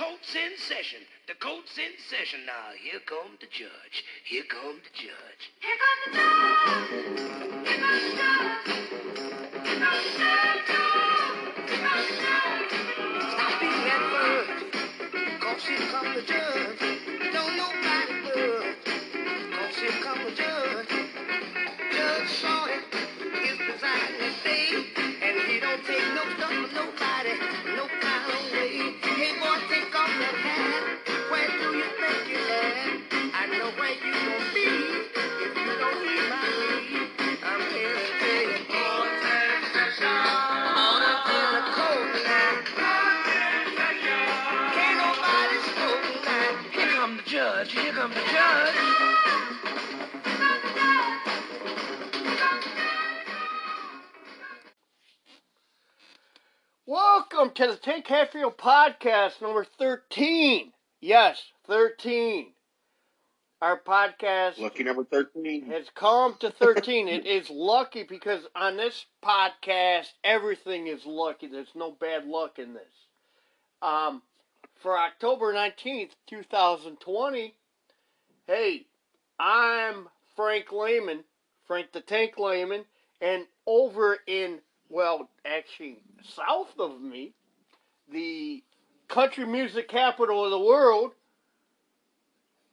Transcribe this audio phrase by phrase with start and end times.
[0.00, 1.00] court's in session.
[1.28, 2.72] The court's in session now.
[2.80, 4.00] Here come the judge.
[4.24, 5.52] Here come the judge.
[5.60, 7.04] Here comes the judge.
[7.68, 8.64] Here comes the judge.
[9.68, 10.56] Here comes the judge.
[11.68, 12.72] Here comes the judge.
[13.28, 14.48] Stop beating that bird.
[15.36, 16.80] Cause here come the judge.
[17.36, 18.80] Don't nobody budge.
[19.52, 20.92] Cause here come the judge.
[21.92, 22.80] Judge Shorty
[23.44, 24.80] is presiding this day.
[24.96, 27.09] And he don't take no stuff from nobody.
[47.30, 47.72] Judge.
[47.72, 49.59] Here come the judge.
[57.32, 60.72] Welcome to the Tank Hatfield podcast number 13.
[61.00, 62.52] Yes, 13.
[63.60, 65.66] Our podcast Lucky number 13.
[65.66, 67.08] has come to 13.
[67.08, 71.46] it is lucky because on this podcast, everything is lucky.
[71.46, 72.82] There's no bad luck in this.
[73.80, 74.22] Um,
[74.82, 77.54] for October 19th, 2020,
[78.46, 78.86] hey,
[79.38, 81.24] I'm Frank Lehman,
[81.66, 82.84] Frank the Tank Lehman,
[83.20, 84.58] and over in,
[84.90, 87.32] well, actually, south of me,
[88.12, 88.62] the
[89.08, 91.12] country music capital of the world,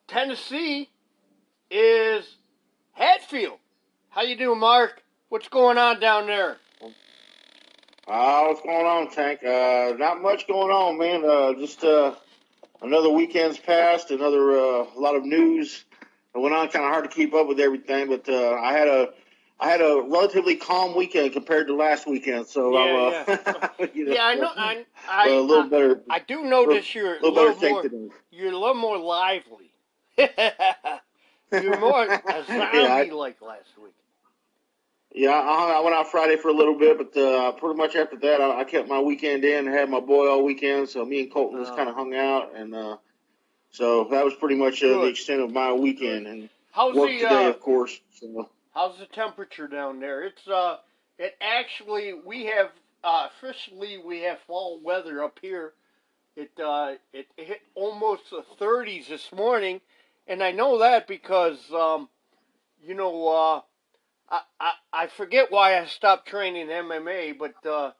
[0.07, 0.89] Tennessee,
[1.69, 2.25] is
[2.93, 3.59] Hatfield.
[4.09, 5.03] How you doing, Mark?
[5.29, 6.57] What's going on down there?
[8.07, 9.43] Uh, what's going on, Tank?
[9.43, 11.23] Uh, not much going on, man.
[11.23, 12.15] Uh, just uh,
[12.81, 15.83] another weekend's passed, another uh, a lot of news
[16.33, 16.69] that went on.
[16.69, 19.09] Kind of hard to keep up with everything, but uh, I had a
[19.59, 24.13] I had a relatively calm weekend compared to last weekend, so Yeah, uh, you know,
[24.13, 24.51] Yeah, I know.
[24.55, 27.81] I, I, a little I, better, I do notice you're a little little better more.
[27.81, 28.13] take today.
[28.31, 29.71] You're a little more lively.
[30.17, 33.93] you're more a zombie like last week.
[35.13, 38.17] Yeah, I, I went out Friday for a little bit, but uh, pretty much after
[38.17, 39.65] that, I, I kept my weekend in.
[39.67, 41.75] And had my boy all weekend, so me and Colton just Oh.
[41.75, 42.97] kind of hung out, and uh,
[43.71, 46.27] so that was pretty much uh, the extent of my weekend.
[46.27, 47.99] And How's work the today, uh, of course.
[48.19, 50.21] So How's the temperature down there?
[50.21, 50.77] It's uh,
[51.17, 52.69] it actually we have
[53.03, 55.73] uh, officially we have fall weather up here.
[56.35, 59.81] It uh, it hit almost the 30s this morning,
[60.27, 62.07] and I know that because um,
[62.79, 63.61] you know uh,
[64.29, 67.93] I, I I forget why I stopped training MMA, but uh,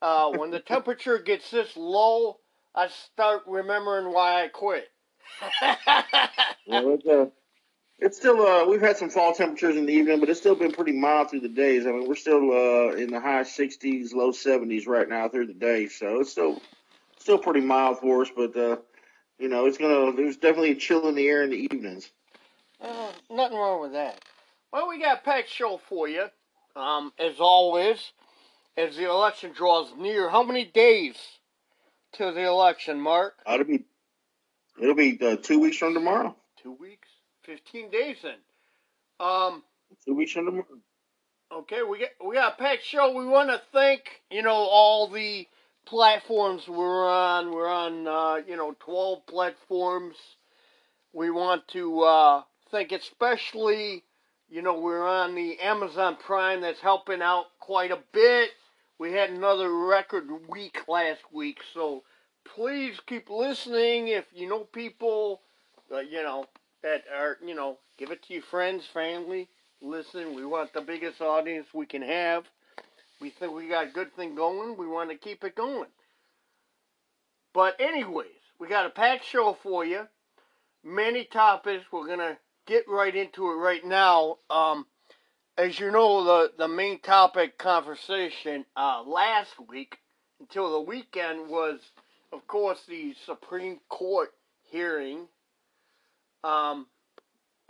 [0.00, 2.38] uh, when the temperature gets this low,
[2.72, 4.92] I start remembering why I quit.
[7.98, 10.72] it's still uh, we've had some fall temperatures in the evening, but it's still been
[10.72, 11.86] pretty mild through the days.
[11.86, 15.54] I mean, we're still uh, in the high 60s, low 70s right now through the
[15.54, 16.60] day, so it's still
[17.18, 18.30] still pretty mild for us.
[18.34, 18.76] But uh,
[19.38, 22.10] you know, it's gonna there's definitely a chill in the air in the evenings.
[22.80, 24.20] Uh, nothing wrong with that.
[24.72, 26.26] Well, we got a packed show for you.
[26.76, 28.12] Um, as always,
[28.76, 31.16] as the election draws near, how many days
[32.14, 33.34] to the election, Mark?
[33.50, 33.84] It'll be
[34.80, 36.34] it'll be uh, two weeks from tomorrow.
[36.62, 37.03] Two weeks,
[37.44, 38.38] fifteen days then.
[39.20, 39.62] Um,
[40.04, 40.64] Two weeks tomorrow.
[41.52, 43.16] okay, we got we got a packed show.
[43.16, 45.46] We want to thank you know all the
[45.86, 47.52] platforms we're on.
[47.52, 50.16] We're on uh, you know twelve platforms.
[51.12, 54.02] We want to uh, thank especially
[54.48, 58.50] you know we're on the Amazon Prime that's helping out quite a bit.
[58.98, 62.04] We had another record week last week, so
[62.44, 64.08] please keep listening.
[64.08, 65.40] If you know people,
[65.92, 66.46] uh, you know
[66.84, 69.48] that are you know give it to your friends, family.
[69.82, 72.44] Listen, we want the biggest audience we can have.
[73.20, 74.76] We think we got a good thing going.
[74.76, 75.88] We want to keep it going.
[77.52, 78.28] But anyways,
[78.60, 80.06] we got a packed show for you.
[80.84, 81.84] Many topics.
[81.90, 84.38] We're gonna get right into it right now.
[84.50, 84.86] Um,
[85.56, 89.98] as you know, the the main topic conversation uh, last week
[90.38, 91.80] until the weekend was,
[92.32, 94.32] of course, the Supreme Court
[94.70, 95.28] hearing.
[96.44, 96.86] Um,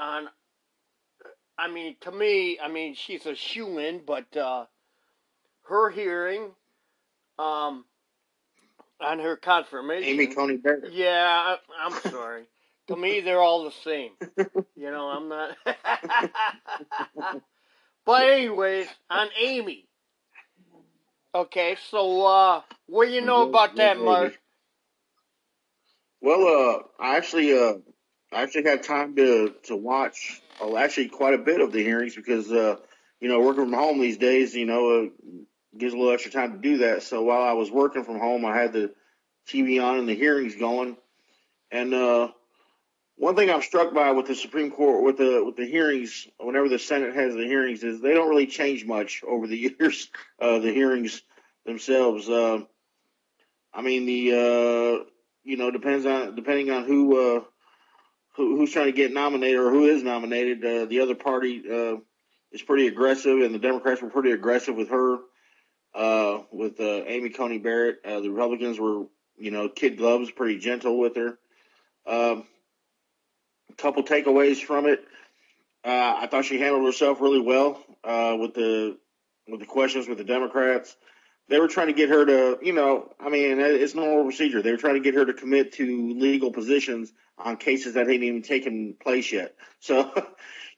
[0.01, 0.29] on,
[1.57, 4.65] I mean, to me, I mean, she's a shoe in, but uh,
[5.69, 6.51] her hearing,
[7.39, 7.85] um,
[9.01, 10.09] on her confirmation.
[10.09, 10.93] Amy Coney Barrett.
[10.93, 12.45] Yeah, I, I'm sorry.
[12.89, 14.11] to me, they're all the same.
[14.77, 15.57] You know, I'm not.
[18.05, 19.87] but anyways, on Amy.
[21.35, 24.35] Okay, so uh, what do you know about that, Mark?
[26.21, 27.75] Well, uh, I actually, uh,
[28.43, 32.51] actually had time to to watch, uh, actually quite a bit of the hearings because,
[32.51, 32.77] uh,
[33.21, 35.09] you know, working from home these days, you know, uh,
[35.77, 37.03] gives a little extra time to do that.
[37.03, 38.93] So while I was working from home, I had the
[39.49, 40.97] TV on and the hearings going.
[41.71, 42.29] And uh,
[43.17, 46.69] one thing I'm struck by with the Supreme Court, with the with the hearings, whenever
[46.69, 50.09] the Senate has the hearings, is they don't really change much over the years.
[50.41, 51.23] Uh, the hearings
[51.65, 52.29] themselves.
[52.29, 52.61] Uh,
[53.73, 55.05] I mean, the uh,
[55.43, 57.45] you know depends on depending on who, uh,
[58.35, 60.65] who who's trying to get nominated or who is nominated.
[60.65, 61.97] Uh, the other party uh,
[62.53, 65.19] is pretty aggressive, and the Democrats were pretty aggressive with her.
[65.95, 69.05] Uh, with uh, Amy Coney Barrett, uh, the Republicans were,
[69.37, 71.39] you know, kid gloves, pretty gentle with her.
[72.05, 72.45] Um,
[73.71, 75.05] a couple takeaways from it.
[75.85, 78.99] Uh, I thought she handled herself really well with the
[79.47, 80.97] with the questions with the Democrats.
[81.49, 84.63] They were trying to get her to, you know, I mean, it's normal procedure.
[84.63, 88.23] They were trying to get her to commit to legal positions on cases that hadn't
[88.23, 89.55] even taken place yet.
[89.81, 90.11] So,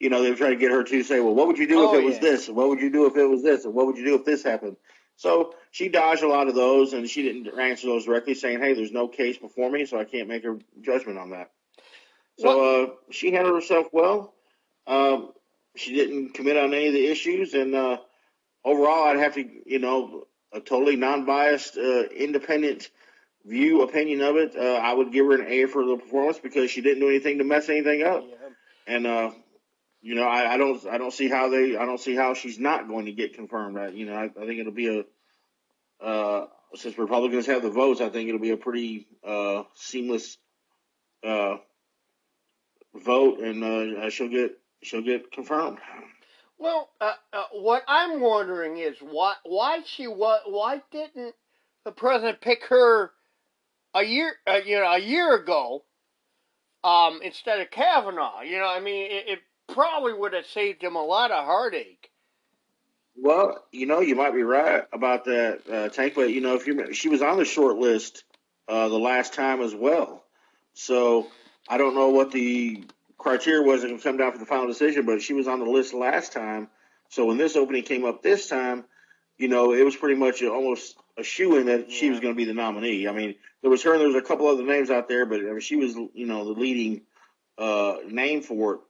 [0.01, 1.79] you know, they were trying to get her to say, well, what would you do
[1.79, 2.21] Oh, if it was yeah.
[2.23, 2.49] this?
[2.49, 3.65] What would you do if it was this?
[3.65, 4.77] And what would you do if this happened?
[5.15, 8.75] So she dodged a lot of those, and she didn't answer those directly, saying, "Hey,
[8.75, 11.53] there's no case before me, so I can't make a judgment on that."
[12.39, 14.35] So uh, she handled herself well.
[14.87, 15.31] Um,
[15.77, 17.99] she didn't commit on any of the issues, and uh,
[18.65, 22.88] overall, I'd have to, you know, a totally non-biased, uh, independent
[23.44, 24.56] view opinion of it.
[24.56, 27.38] Uh, I would give her an A for the performance because she didn't do anything
[27.38, 28.94] to mess anything up, Yeah.
[28.94, 29.31] and uh,
[30.02, 32.58] you know, I, I don't, I don't see how they, I don't see how she's
[32.58, 33.76] not going to get confirmed.
[33.78, 35.04] I, you know, I, I think it'll be
[36.00, 40.37] a, uh, since Republicans have the votes, I think it'll be a pretty uh, seamless
[41.25, 41.56] uh,
[42.94, 44.52] vote, and uh, she'll get,
[44.82, 45.78] she'll get confirmed.
[46.58, 51.35] Well, uh, uh, what I'm wondering is why why she wa- why didn't
[51.85, 53.12] the president pick her
[53.94, 55.85] a year uh, you know a year ago
[56.82, 58.41] um, instead of Kavanaugh?
[58.41, 59.38] You know, I mean, it, it
[59.73, 62.11] probably would have saved him a lot of heartache.
[63.17, 66.14] Well, you know, you might be right about that, uh, Tank.
[66.14, 68.25] But you know, if you she was on the short list
[68.69, 70.25] uh, the last time as well,
[70.75, 71.26] so
[71.69, 72.85] I don't know what the
[73.19, 75.07] criteria was that can come down for the final decision.
[75.07, 76.69] But she was on the list last time,
[77.09, 78.85] so when this opening came up this time,
[79.39, 82.37] you know, it was pretty much almost a shoe in that she was going to
[82.37, 83.09] be the nominee.
[83.09, 85.41] I mean, there was her and there was a couple other names out there, but
[85.41, 87.03] I mean, she was, you know, the leading
[87.59, 88.81] uh, name for it.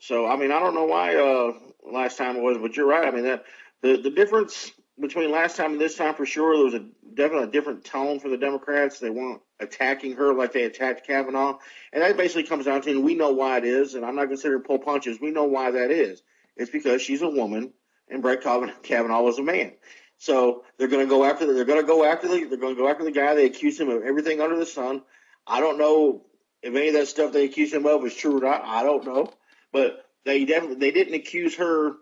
[0.00, 1.52] So I mean, I don't know why uh,
[1.90, 3.06] last time it was, but you're right.
[3.06, 3.44] I mean that
[3.82, 4.70] the the difference
[5.00, 8.20] between last time and this time for sure there was a definitely a different tone
[8.20, 8.98] for the Democrats.
[8.98, 11.58] They weren't attacking her like they attacked Kavanaugh,
[11.92, 13.94] and that basically comes down to and we know why it is.
[13.94, 15.20] And I'm not considering pull punches.
[15.20, 16.22] We know why that is.
[16.56, 17.72] It's because she's a woman
[18.10, 19.72] and Brett Kavanaugh, was a man.
[20.18, 22.74] So they're going to go after the, they're going to go after the they're going
[22.74, 23.34] to go after the guy.
[23.34, 25.02] They accuse him of everything under the sun.
[25.46, 26.24] I don't know
[26.62, 28.62] if any of that stuff they accuse him of is true or not.
[28.64, 29.32] I don't know,
[29.72, 31.92] but they definitely they didn't accuse her.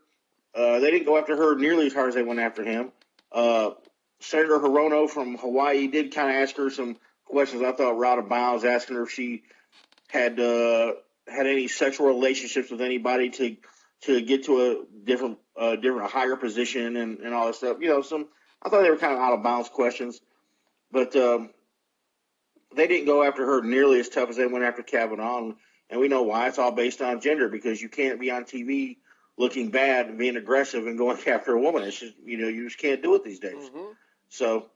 [0.54, 2.90] Uh, they didn't go after her nearly as hard as they went after him.
[3.30, 3.70] Uh,
[4.20, 6.96] Senator Hirono from Hawaii did kind of ask her some
[7.26, 9.43] questions I thought of bounds, asking her if she
[10.08, 10.93] had uh,
[11.28, 13.56] had any sexual relationships with anybody to
[14.02, 17.78] to get to a different uh, different a higher position and, and all that stuff.
[17.81, 18.28] You know, some
[18.62, 20.20] I thought they were kind of out of bounds questions,
[20.90, 21.50] but um,
[22.75, 25.55] they didn't go after her nearly as tough as they went after Kavanaugh, and,
[25.90, 26.49] and we know why.
[26.49, 28.96] It's all based on gender because you can't be on TV
[29.37, 31.82] looking bad and being aggressive and going after a woman.
[31.82, 33.69] It's just you know you just can't do it these days.
[33.69, 33.93] hmm
[34.28, 34.67] So.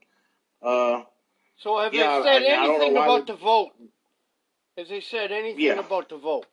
[0.61, 1.01] Uh,
[1.61, 3.71] So have Yeah, they said I- I anything about they- the vote?
[4.77, 5.79] Has they said anything Yeah.
[5.79, 6.47] about the vote?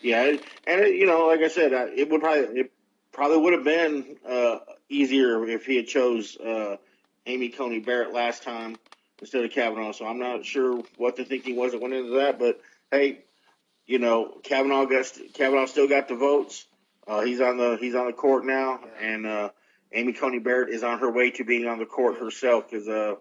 [0.00, 0.36] Yeah,
[0.66, 2.72] and it, you know, like I said, it would probably it
[3.12, 6.78] probably would have been uh, easier if he had chose uh,
[7.26, 8.76] Amy Coney Barrett last time
[9.20, 9.92] instead of Kavanaugh.
[9.92, 12.60] So I'm not sure what the thinking was that went into that, but
[12.90, 13.20] hey,
[13.86, 16.66] you know, Kavanaugh got Kavanaugh still got the votes.
[17.06, 19.50] Uh, he's on the he's on the court now, and uh,
[19.94, 23.14] Amy Coney Barrett is on her way to being on the court herself because uh,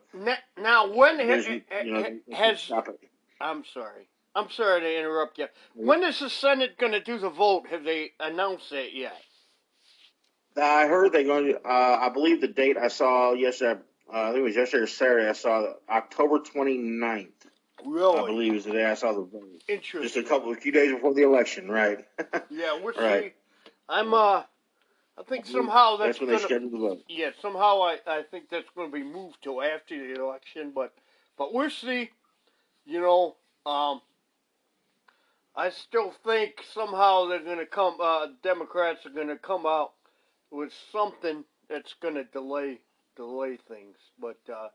[0.58, 3.00] Now, when has, you know, has stop it.
[3.40, 4.08] I'm sorry.
[4.36, 5.48] I'm sorry to interrupt you.
[5.74, 7.68] When is the Senate going to do the vote?
[7.70, 9.16] Have they announced that yet?
[10.56, 11.60] I heard they're going to.
[11.60, 13.82] Uh, I believe the date I saw yesterday.
[14.14, 15.30] Uh, I think it was yesterday or Saturday.
[15.30, 17.02] I saw October 29th.
[17.04, 17.28] I
[17.86, 18.20] Really?
[18.20, 19.64] I believe is the day I saw the vote.
[19.68, 20.02] Interesting.
[20.04, 22.06] Just a couple, a few days before the election, right?
[22.50, 23.00] Yeah, we'll see.
[23.02, 23.36] Right.
[23.90, 24.44] I'm uh,
[25.22, 26.46] I think somehow that's, That's when they gonna.
[26.48, 27.04] scheduled the vote.
[27.08, 30.94] Yeah, somehow I, I think that's going to be moved to after the election, but
[31.38, 32.10] but we'll see.
[32.86, 33.38] You know,
[33.72, 34.02] um,
[35.56, 37.98] I still think somehow they're going to come.
[38.02, 39.94] Uh, Democrats are going to come out
[40.52, 42.80] with something that's going to delay
[43.16, 44.70] delay things, but uh,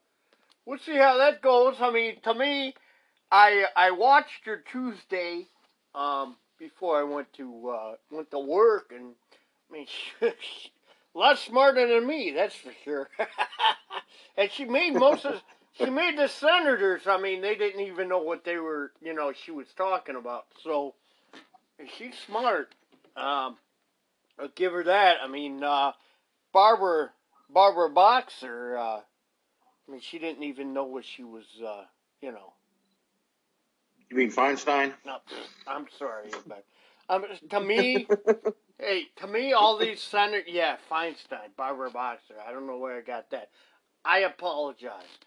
[0.65, 1.77] we'll see how that goes.
[1.81, 2.75] I mean, to me,
[3.33, 5.49] I I watched your Tuesday
[5.95, 9.15] um, before I went to uh, went to work, and
[9.71, 13.09] I mean, she, a lot smarter than me, that's for sure.
[14.37, 15.43] and she made most of
[15.73, 17.03] she made the senators.
[17.07, 18.93] I mean, they didn't even know what they were.
[19.03, 20.47] You know, she was talking about.
[20.63, 20.95] So
[21.99, 22.75] she's smart.
[23.17, 23.57] Um,
[24.39, 25.17] I'll give her that.
[25.23, 25.93] I mean, uh,
[26.53, 27.11] Barbara
[27.51, 28.77] Barbara Boxer.
[28.79, 31.45] Uh, I mean, she didn't even know what she was.
[31.65, 31.85] Uh,
[32.21, 32.53] you know.
[34.11, 34.93] You mean Feinstein?
[35.05, 35.17] No,
[35.67, 36.65] I'm sorry, but
[37.09, 38.07] um, to me,
[38.79, 42.35] hey, to me, all these senators, yeah, Feinstein, Barbara Boxer.
[42.47, 43.51] I don't know where I got that.
[44.05, 45.19] I apologize.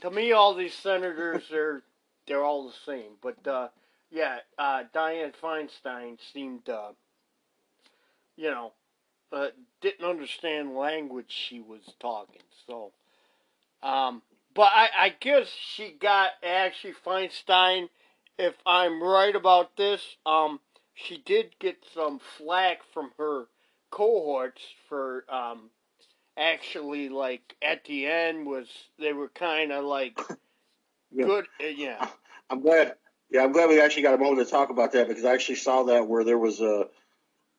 [0.00, 1.82] To me, all these senators are
[2.26, 3.12] they're all the same.
[3.22, 3.68] But uh,
[4.10, 6.92] yeah, uh, Dianne Feinstein seemed, uh,
[8.36, 8.72] you know,
[9.32, 9.48] uh,
[9.80, 12.42] didn't understand language she was talking.
[12.66, 12.92] So,
[13.82, 14.22] um,
[14.54, 17.88] but I, I guess she got actually Feinstein.
[18.38, 20.60] If I'm right about this, um,
[20.94, 23.44] she did get some flack from her
[23.90, 25.70] cohorts for um,
[26.36, 28.66] actually like at the end was
[28.98, 30.18] they were kind of like
[31.10, 31.26] Yeah.
[31.26, 31.46] good.
[31.62, 32.06] Uh, yeah,
[32.50, 32.94] I'm glad.
[33.30, 35.54] Yeah, I'm glad we actually got a moment to talk about that because I actually
[35.56, 36.86] saw that where there was a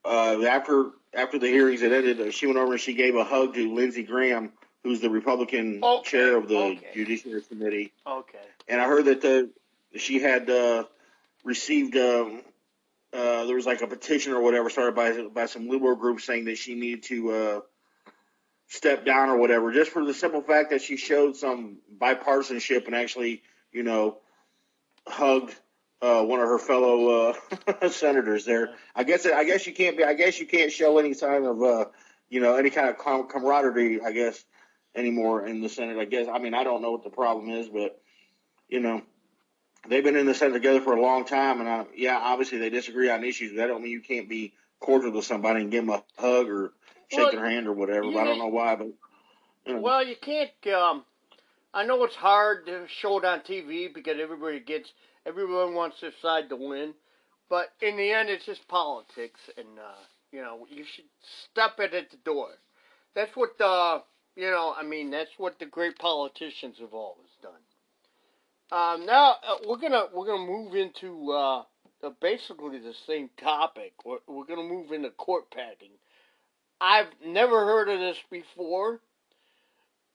[0.05, 3.23] uh, after after the hearings had ended, uh, she went over and she gave a
[3.23, 4.51] hug to Lindsey Graham,
[4.83, 6.87] who's the Republican Okay, chair of the okay.
[6.93, 8.37] Judiciary Committee, okay.
[8.67, 9.49] and I heard that the
[9.95, 10.83] she had uh,
[11.43, 12.41] received um,
[13.13, 16.45] uh, there was like a petition or whatever started by by some liberal group saying
[16.45, 17.59] that she needed to uh,
[18.67, 22.95] step down or whatever, just for the simple fact that she showed some bipartisanship and
[22.95, 24.17] actually, you know,
[25.07, 25.53] hugged
[26.01, 27.33] uh, one of her fellow
[27.69, 28.71] uh, senators there.
[28.95, 30.03] I guess I guess you can't be.
[30.03, 31.85] I guess you can't show any sign of uh,
[32.29, 34.01] you know any kind of com- camaraderie.
[34.01, 34.43] I guess
[34.95, 35.97] anymore in the Senate.
[35.97, 38.01] I guess I mean I don't know what the problem is, but
[38.67, 39.03] you know
[39.87, 42.69] they've been in the Senate together for a long time, and I, yeah, obviously they
[42.69, 43.51] disagree on issues.
[43.51, 46.49] But that don't mean you can't be cordial to somebody and give them a hug
[46.49, 46.73] or
[47.09, 48.11] shake Well, their hand or whatever.
[48.11, 48.87] But I don't know why, but
[49.65, 49.81] you know.
[49.81, 50.51] Well, you can't.
[50.73, 51.03] Um,
[51.73, 54.91] I know it's hard to show it on TV because everybody gets
[55.25, 56.93] everyone wants their side to win,
[57.49, 61.05] but in the end, it's just politics, and uh, you know you should
[61.51, 62.49] step it at the door.
[63.15, 64.03] That's what the
[64.35, 64.73] you know.
[64.77, 67.27] I mean, that's what the great politicians have always.
[68.71, 71.63] Um, now uh, we're gonna we're gonna move into uh,
[72.03, 73.93] uh, basically the same topic.
[74.05, 75.91] We're, we're gonna move into court packing.
[76.81, 78.99] I've never heard of this before.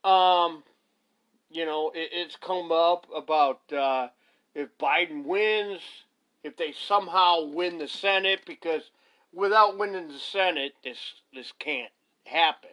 [0.03, 0.63] Um,
[1.49, 4.09] you know, it, it's come up about uh,
[4.55, 5.81] if Biden wins,
[6.43, 8.83] if they somehow win the Senate, because
[9.33, 10.97] without winning the Senate, this
[11.33, 11.91] this can't
[12.25, 12.69] happen.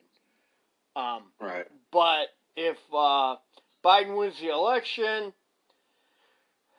[0.95, 1.66] Um, right.
[1.90, 3.37] but if uh,
[3.85, 5.33] Biden wins the election,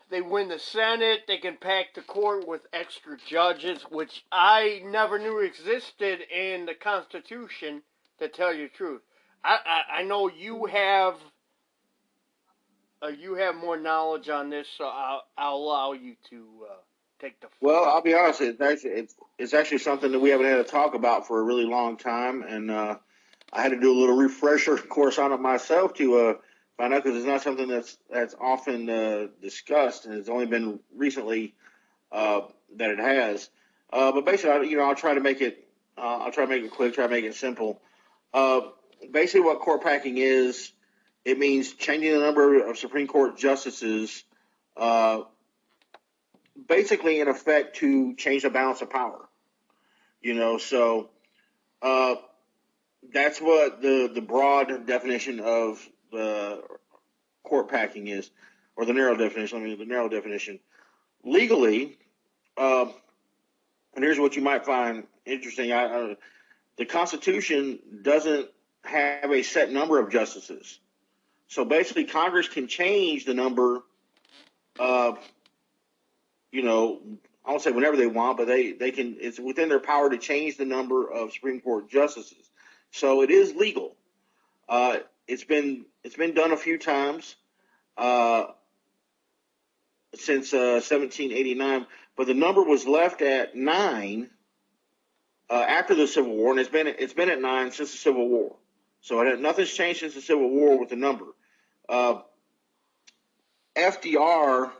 [0.09, 5.19] they win the Senate, they can pack the court with extra judges, which I never
[5.19, 7.81] knew existed in the Constitution,
[8.19, 9.01] to tell you the truth.
[9.43, 11.15] I, I, I know you have
[13.03, 16.73] uh, you have more knowledge on this, so I'll, I'll allow you to uh,
[17.19, 17.73] take the Floor.
[17.73, 18.41] Well, I'll be honest.
[18.41, 21.43] It's actually it's, it's actually something that we haven't had to talk about for a
[21.43, 22.97] really long time, and uh,
[23.53, 26.33] I had to do a little refresher course on it myself to uh,
[26.77, 30.79] find out because it's not something that's that's often uh, discussed, and it's only been
[30.95, 31.55] recently
[32.11, 32.41] uh,
[32.75, 33.49] that it has.
[33.91, 35.67] Uh, but basically, you know, I'll try to make it.
[35.97, 36.93] Uh, I'll try to make it quick.
[36.93, 37.81] Try to make it simple.
[38.33, 38.61] Uh,
[39.11, 40.71] basically, what court packing is,
[41.25, 44.23] it means changing the number of Supreme Court justices.
[44.75, 45.21] Uh,
[46.67, 49.27] basically in effect to change the balance of power.
[50.21, 51.09] You know, so
[53.13, 56.63] that's what the the broad definition of the
[57.43, 58.29] court packing is,
[58.75, 59.57] or the narrow definition.
[59.57, 60.59] I mean, the narrow definition.
[61.23, 61.97] Legally,
[62.57, 62.93] um,
[63.95, 65.71] and here's what you might find interesting.
[65.71, 66.15] I, uh,
[66.77, 68.47] the Constitution doesn't
[68.83, 70.79] have a set number of justices.
[71.47, 73.81] So basically, Congress can change the number
[74.79, 75.17] of
[76.51, 77.01] you know,
[77.45, 80.17] I won't say whenever they want, but they, they can, it's within their power to
[80.17, 82.49] change the number of Supreme Court justices.
[82.91, 83.95] So it is legal.
[84.67, 84.97] Uh,
[85.27, 87.35] it's been, it's been done a few times,
[87.97, 88.45] uh,
[90.15, 91.85] since, uh, 1789,
[92.15, 94.29] but the number was left at nine,
[95.49, 98.29] uh, after the Civil War, and it's been, it's been at nine since the Civil
[98.29, 98.55] War.
[99.01, 101.25] So it, nothing's changed since the Civil War with the number.
[101.89, 102.21] Uh,
[103.75, 104.71] FDR,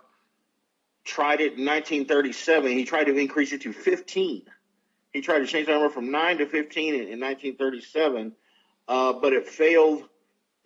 [1.04, 2.72] tried it in 1937.
[2.72, 4.44] He tried to increase it to 15.
[5.12, 8.32] He tried to change the number from 9 to 15 in, in 1937,
[8.88, 10.08] uh, but it failed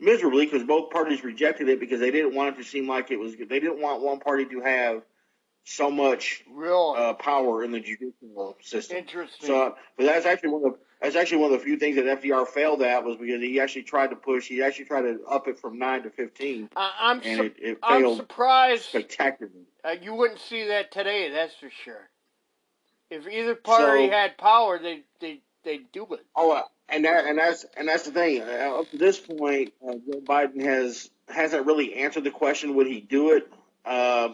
[0.02, 3.18] miserably because both parties rejected it because they didn't want it to seem like it
[3.18, 3.36] was.
[3.38, 5.04] They didn't want one party to have
[5.64, 8.98] so much real uh, power in the judicial system.
[8.98, 9.48] interesting.
[9.48, 12.06] So, but that's actually one of the that's actually one of the few things that
[12.22, 14.48] FDR failed at was because he actually tried to push.
[14.48, 17.78] He actually tried to up it from nine to fifteen, I'm and su- it, it
[17.84, 19.66] I'm failed surprised spectacularly.
[19.84, 21.30] uh, you wouldn't see that today.
[21.32, 22.10] That's for sure.
[23.10, 26.26] If either party So- had power, they they they do it.
[26.36, 28.42] Oh, and that and that's and that's the thing.
[28.42, 32.88] Uh, up to this point, uh, Joe Biden has hasn't really answered the question: Would
[32.88, 33.52] he do it?
[33.86, 34.30] Uh,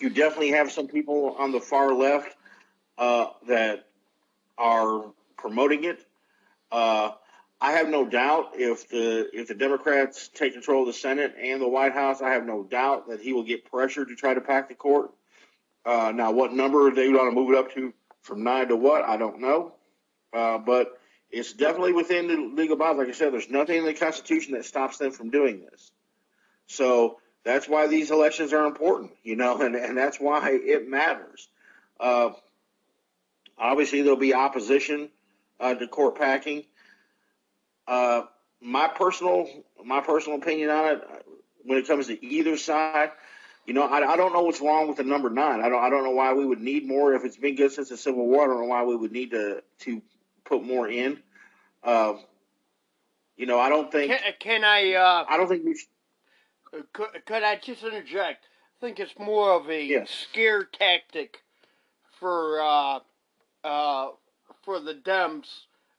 [0.00, 2.36] you definitely have some people on the far left
[2.98, 3.86] uh, that
[4.58, 5.04] are
[5.36, 6.04] promoting it.
[6.70, 7.12] Uh,
[7.60, 11.60] I have no doubt if the if the Democrats take control of the Senate and
[11.60, 14.40] the White House, I have no doubt that he will get pressure to try to
[14.40, 15.10] pack the court.
[15.86, 17.92] Uh, now, what number they want to move it up to
[18.22, 19.72] from nine to what, I don't know.
[20.32, 20.98] But
[21.34, 22.98] it's definitely within the legal bounds.
[22.98, 25.90] Like I said, there's nothing in the Constitution that stops them from doing this.
[26.66, 31.48] So that's why these elections are important, you know, and, and that's why it matters.
[31.98, 32.30] Uh,
[33.58, 35.10] obviously, there'll be opposition
[35.60, 36.64] uh, to court packing.
[37.86, 38.22] Uh,
[38.60, 39.46] my personal
[39.84, 41.02] my personal opinion on it,
[41.64, 43.10] when it comes to either side,
[43.66, 45.60] you know, I, I don't know what's wrong with the number nine.
[45.60, 47.90] I don't I don't know why we would need more if it's been good since
[47.90, 48.44] the Civil War.
[48.44, 50.00] I don't know why we would need to to
[50.44, 51.18] put more in.
[51.84, 52.14] Uh,
[53.36, 55.74] you know, I don't think Can, can I uh, I don't think we.
[55.76, 58.44] Should, could, could I just interject?
[58.80, 60.10] I think it's more of a Yes.
[60.10, 61.38] scare tactic
[62.18, 62.98] for uh,
[63.64, 64.10] uh,
[64.64, 65.46] for the Dems.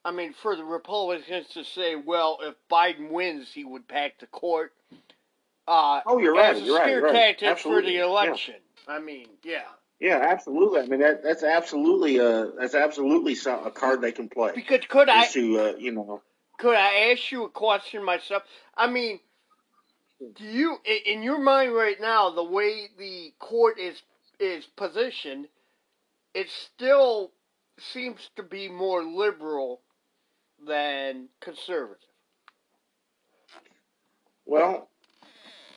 [0.04, 4.28] I mean, for the Republicans to say, well, if Biden wins, he would pack the
[4.28, 4.72] court.
[5.68, 7.14] Uh, Oh, you're right, As a you're right, scare right.
[7.14, 8.06] tactic Absolutely, for the yeah.
[8.06, 8.56] election.
[8.88, 9.64] I mean, yeah.
[10.00, 10.82] Yeah, absolutely.
[10.82, 14.52] I mean, that that's absolutely uh that's absolutely a card they can play.
[14.56, 16.22] Because could I to uh, you know.
[16.58, 18.44] could I ask you a question myself?
[18.76, 19.20] I mean,
[20.36, 24.02] do you in your mind right now the way the court is
[24.40, 25.48] is positioned,
[26.34, 27.32] it still
[27.80, 29.82] seems to be more liberal
[30.66, 31.98] than conservative.
[34.46, 34.90] Well,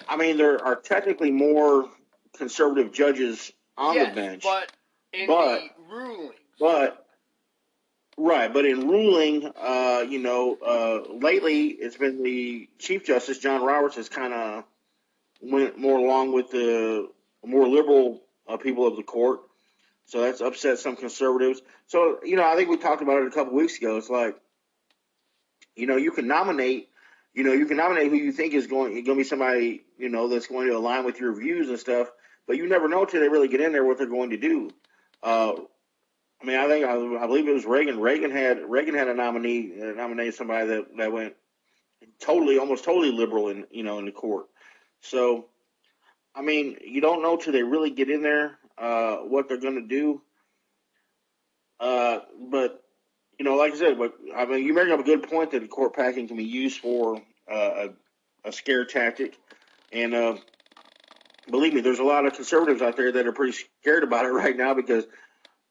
[0.08, 1.88] I mean, there are technically more
[2.36, 4.72] conservative judges on yes, the bench, but
[5.12, 7.06] in but- the rulings, but
[8.18, 13.62] right, but in ruling, uh, you know, uh, lately it's been the Chief Justice John
[13.62, 14.64] Roberts has kind of
[15.40, 17.08] went more along with the
[17.46, 19.40] more liberal uh, people of the court,
[20.06, 21.62] so that's upset some conservatives.
[21.86, 23.96] So you know, I think we talked about it a couple weeks ago.
[23.96, 24.36] It's like,
[25.76, 26.88] you know, you can nominate.
[27.34, 30.08] You know, you can nominate who you think is going going to be somebody you
[30.08, 32.10] know that's going to align with your views and stuff,
[32.48, 34.70] but you never know till they really get in there what they're going to do.
[35.22, 35.52] Uh,
[36.42, 38.00] I mean, I think I, I believe it was Reagan.
[38.00, 41.34] Reagan had Reagan had a nominee uh, nominated somebody that that went
[42.20, 44.46] totally, almost totally liberal in you know in the court.
[45.00, 45.46] So,
[46.34, 49.80] I mean, you don't know till they really get in there uh, what they're going
[49.80, 50.22] to do.
[51.78, 52.82] Uh, but
[53.38, 55.68] you know, like I said, but I mean, you bring up a good point that
[55.70, 57.88] court packing can be used for uh,
[58.44, 59.36] a, a scare tactic,
[59.92, 60.36] and uh,
[61.50, 64.28] believe me, there's a lot of conservatives out there that are pretty scared about it
[64.32, 65.06] right now because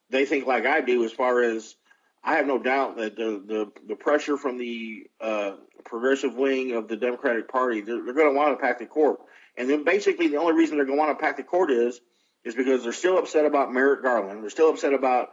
[0.09, 1.75] they think like I do as far as
[2.23, 5.51] I have no doubt that the the, the pressure from the uh,
[5.85, 9.19] progressive wing of the Democratic Party they're, they're going to want to pack the court,
[9.57, 11.99] and then basically the only reason they're going to want to pack the court is
[12.43, 14.41] is because they're still upset about Merrick Garland.
[14.41, 15.29] They're still upset about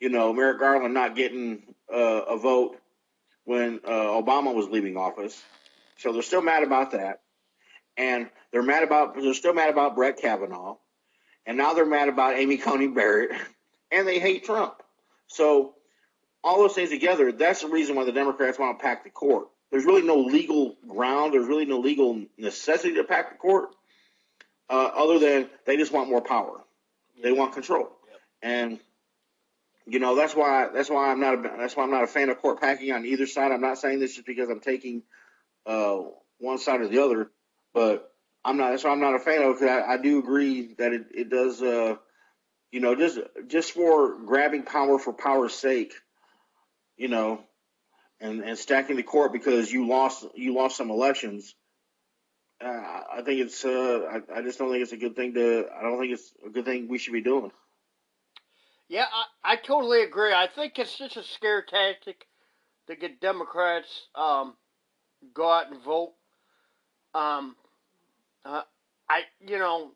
[0.00, 1.62] you know Merrick Garland not getting
[1.92, 2.76] uh, a vote
[3.44, 5.40] when uh, Obama was leaving office,
[5.98, 7.20] so they're still mad about that,
[7.96, 10.76] and they're mad about they're still mad about Brett Kavanaugh,
[11.46, 13.30] and now they're mad about Amy Coney Barrett,
[13.92, 14.74] and they hate Trump.
[15.28, 15.74] So
[16.44, 19.48] all those things together, that's the reason why the Democrats want to pack the court.
[19.70, 21.34] There's really no legal ground.
[21.34, 23.70] There's really no legal necessity to pack the court,
[24.70, 26.60] uh, other than they just want more power.
[27.22, 28.20] They want control, Yep.
[28.42, 28.80] and
[29.86, 32.28] you know that's why that's why I'm not a, that's why I'm not a fan
[32.28, 33.52] of court packing on either side.
[33.52, 35.02] I'm not saying this just because I'm taking
[35.64, 36.02] uh,
[36.38, 37.30] one side or the other,
[37.72, 38.12] but
[38.46, 38.70] I'm not.
[38.70, 39.58] That's why I'm not a fan of.
[39.58, 41.60] Because I, I do agree that it it does.
[41.60, 41.96] Uh,
[42.70, 45.94] you know, just just for grabbing power for power's sake,
[46.96, 47.40] you know,
[48.20, 51.54] and and stacking the court because you lost you lost some elections.
[52.64, 53.64] Uh, I think it's.
[53.64, 55.66] Uh, I, I just don't think it's a good thing to.
[55.76, 57.50] I don't think it's a good thing we should be doing.
[58.88, 59.06] Yeah,
[59.44, 60.32] I, I totally agree.
[60.32, 62.26] I think it's just a scare tactic
[62.86, 64.54] to get Democrats um,
[65.34, 66.12] go out and vote.
[67.12, 67.56] Um,
[68.46, 68.62] uh,
[69.08, 69.92] I you know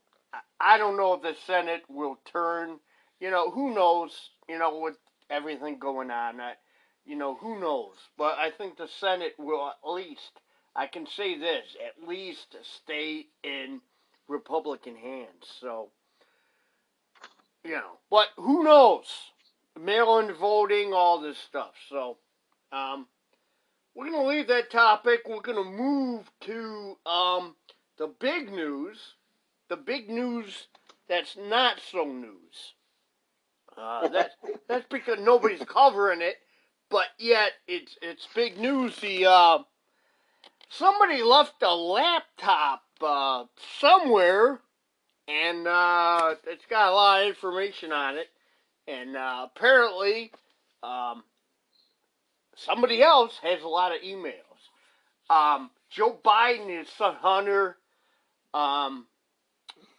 [0.61, 2.79] I, don't know if the Senate will turn.
[3.21, 4.13] You know who knows.
[4.49, 4.97] You know with
[5.31, 6.55] everything going on, I,
[7.05, 7.97] you know who knows.
[8.19, 10.41] But I think the Senate will at least.
[10.77, 13.81] I can say this at least stay in
[14.29, 15.47] Republican hands.
[15.61, 15.91] So
[17.65, 19.07] you know, but who knows?
[19.79, 21.73] mail-in voting, all this stuff.
[21.89, 22.19] So,
[22.73, 23.07] um,
[23.95, 25.21] we're gonna leave that topic.
[25.29, 27.57] We're gonna move to um,
[28.01, 28.97] the big news,
[29.69, 30.69] the big news
[31.07, 32.73] that's not so news.
[33.77, 34.31] Uh, that
[34.69, 36.37] that's because nobody's covering it,
[36.91, 38.99] but yet it's it's big news.
[39.01, 39.59] The uh,
[40.71, 43.45] somebody left a laptop uh,
[43.79, 44.61] somewhere,
[45.29, 48.29] and uh, it's got a lot of information on it,
[48.89, 50.33] and uh, apparently,
[50.83, 51.23] um,
[52.57, 54.41] somebody else has a lot of emails.
[55.29, 57.77] Um, Joe Biden, his son Hunter,
[58.55, 59.07] um,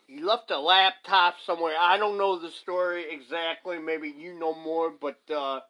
[0.07, 1.75] he left a laptop somewhere.
[1.79, 3.79] I don't know the story exactly.
[3.79, 5.61] Maybe you know more, but uh,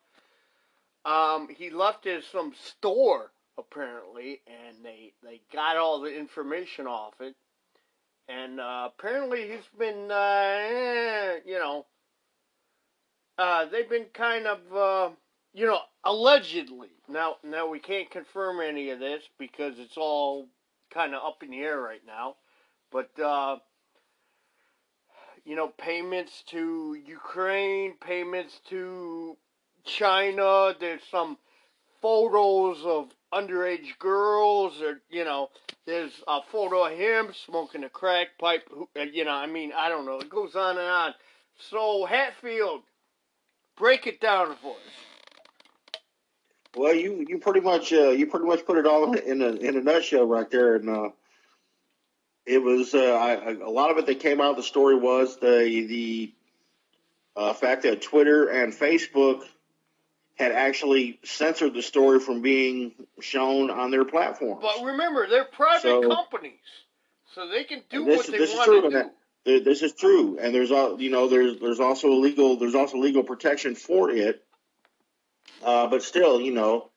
[1.06, 6.88] um, he left it at some store apparently, and they they got all the information
[6.88, 7.36] off it.
[8.28, 11.86] And uh, apparently he's been, uh, eh, you know,
[13.38, 15.10] uh, they've been kind of, uh,
[15.54, 16.90] you know, allegedly.
[17.10, 20.48] Now, now we can't confirm any of this because it's all
[20.94, 22.36] kind of up in the air right now.
[22.92, 23.58] But uh,
[25.46, 29.38] you know, payments to Ukraine, payments to
[29.84, 30.74] China.
[30.80, 31.38] There's some
[32.02, 35.50] photos of underage girls, or you know,
[35.86, 38.70] there's a photo of him smoking a crack pipe.
[38.98, 40.20] uh, You know, I mean, I don't know.
[40.20, 41.14] It goes on and on.
[41.70, 42.82] So Hatfield,
[43.78, 46.02] break it down for us.
[46.76, 49.76] Well, you you pretty much uh, you pretty much put it all in a in
[49.76, 51.10] a nutshell right there, and uh,
[52.46, 55.38] it was uh, I, a lot of it that came out of the story was
[55.40, 56.34] the the
[57.36, 59.44] uh, fact that Twitter and Facebook
[60.36, 64.62] had actually censored the story from being shown on their platforms.
[64.62, 66.60] But remember, they're private So- companies,
[67.34, 68.90] so they can do this- what they want to do.
[68.90, 71.28] that- This is true, and there's you know.
[71.28, 74.44] There's there's also legal there's also legal protection for it,
[75.64, 76.91] uh, but still, you know,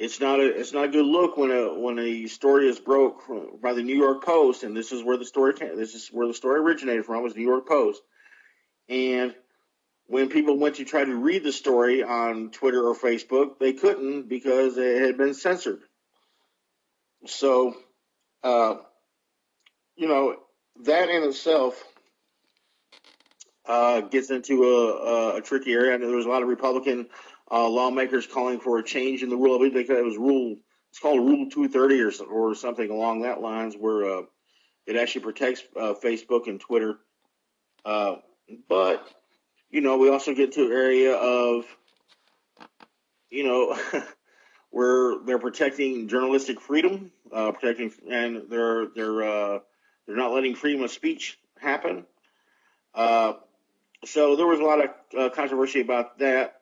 [0.00, 3.22] it's not a it's not a good look when a when a story is broke
[3.60, 6.32] by the New York Post, and this is where the story this is where the
[6.32, 8.00] story originated from was New York Post,
[8.88, 9.34] and
[10.06, 14.28] when people went to try to read the story on Twitter or Facebook, they couldn't
[14.28, 15.82] because it had been censored.
[17.26, 17.76] So,
[18.42, 18.76] uh,
[19.96, 20.36] you know,
[20.84, 21.80] that in itself
[23.66, 25.94] uh, gets into a, a, a tricky area.
[25.94, 27.06] And there was a lot of Republican
[27.50, 29.56] uh, lawmakers calling for a change in the rule.
[29.56, 30.56] I believe they it was rule.
[30.90, 34.22] It's called Rule 230 or or something along that lines, where uh,
[34.86, 36.98] it actually protects uh, Facebook and Twitter.
[37.84, 38.16] Uh,
[38.68, 39.06] but
[39.70, 41.64] you know, we also get to an area of
[43.30, 43.78] you know.
[44.72, 49.58] Where they're protecting journalistic freedom, uh, protecting, and they're they're uh,
[50.06, 52.06] they're not letting freedom of speech happen.
[52.94, 54.78] So there was a lot
[55.12, 56.59] of controversy about that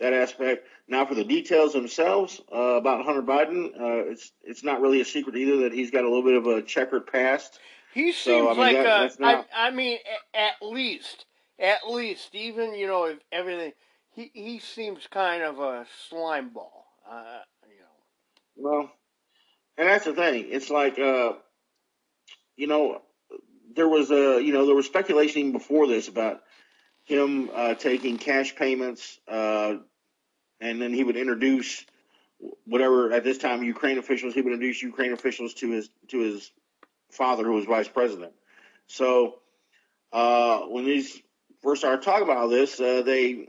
[0.00, 0.66] that aspect.
[0.88, 5.04] Now, for the details themselves uh, about Hunter Biden, uh, it's it's not really a
[5.04, 7.58] secret either that he's got a little bit of a checkered past.
[7.94, 9.98] He So, seems I mean, like that- a, not- I, I mean,
[10.34, 11.24] at least,
[11.58, 13.72] at least, even you know, if everything,
[14.10, 16.86] he he seems kind of a slime ball.
[17.10, 17.80] Uh, you
[18.62, 18.92] know, Well,
[19.78, 20.46] and that's the thing.
[20.50, 21.34] It's like, uh,
[22.56, 23.00] you know,
[23.74, 26.40] there was a, you know, there was speculation even before this about
[27.06, 29.76] him uh, taking cash payments, uh,
[30.60, 31.84] and then he would introduce
[32.64, 34.34] whatever at this time Ukraine officials.
[34.34, 36.50] He would introduce Ukraine officials to his to his
[37.10, 38.32] father, who was vice president.
[38.88, 39.36] So
[40.12, 41.18] uh, when these
[41.62, 43.48] first started talking about this, uh, they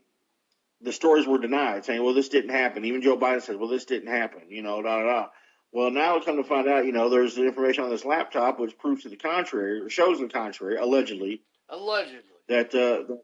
[0.82, 3.86] the stories were denied, saying, "Well, this didn't happen." Even Joe Biden said, "Well, this
[3.86, 5.28] didn't happen." You know, da da da.
[5.72, 8.78] Well, now it's come to find out, you know, there's information on this laptop which
[8.78, 12.22] proves to the contrary, or shows the contrary, allegedly, allegedly.
[12.48, 13.22] that uh, that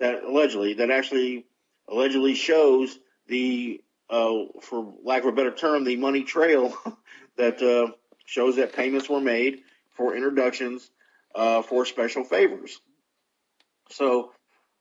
[0.00, 1.46] allegedly that actually
[1.88, 3.80] allegedly shows the,
[4.10, 6.76] uh, for lack of a better term, the money trail
[7.36, 7.92] that uh,
[8.26, 9.60] shows that payments were made
[9.92, 10.90] for introductions
[11.34, 12.80] uh, for special favors.
[13.90, 14.32] So,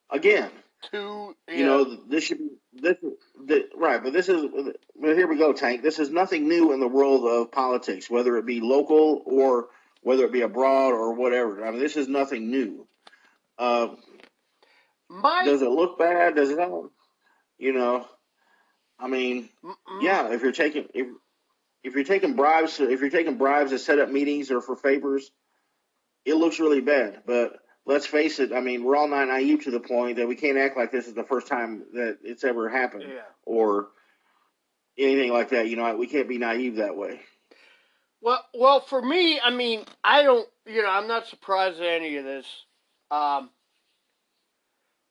[0.09, 0.51] again,
[0.91, 2.97] To you know, this should be this,
[3.45, 4.45] this right, but this is
[4.99, 5.81] but here we go, Tank.
[5.81, 9.67] This is nothing new in the world of politics, whether it be local or
[10.01, 11.65] whether it be abroad or whatever.
[11.65, 12.87] I mean, this is nothing new.
[13.57, 13.89] Uh,
[15.09, 16.35] my does it look bad?
[16.35, 16.57] Does it?
[16.57, 16.89] not?
[17.57, 18.05] You know,
[18.99, 20.01] I mean, mm-mm.
[20.01, 20.31] yeah.
[20.31, 21.07] If you're taking if
[21.83, 25.31] if you're taking bribes, if you're taking bribes to set up meetings or for favors,
[26.25, 27.23] it looks really bad.
[27.25, 28.51] But let's face it.
[28.51, 31.07] I mean, we're all not naive to the point that we can't act like this
[31.07, 33.21] is the first time that it's ever happened yeah.
[33.45, 33.87] or
[34.97, 35.69] anything like that.
[35.69, 37.21] You know, we can't be naive that way.
[38.21, 42.17] Well, well, for me, I mean, I don't, you know, I'm not surprised at any
[42.17, 42.45] of this.
[43.09, 43.49] Um,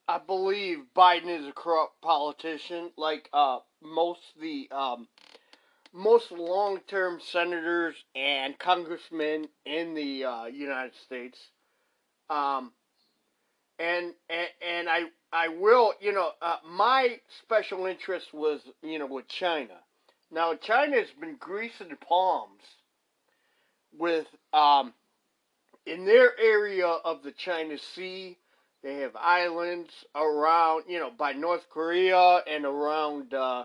[0.08, 5.08] I believe Biden is a corrupt politician, like uh, most the um,
[5.92, 11.38] most long-term senators and congressmen in the uh, United States.
[12.30, 12.72] Um,
[13.78, 19.06] and, and and I I will you know uh, my special interest was you know
[19.06, 19.74] with China.
[20.30, 22.62] Now China has been greasing the palms
[23.98, 24.94] with um,
[25.84, 28.38] in their area of the China Sea.
[28.86, 33.64] They have islands around you know by North Korea and around uh,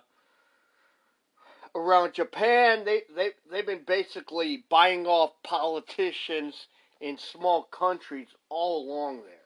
[1.75, 2.86] around Japan.
[2.86, 6.55] They they they've been basically buying off politicians
[6.99, 9.45] in small countries all along there.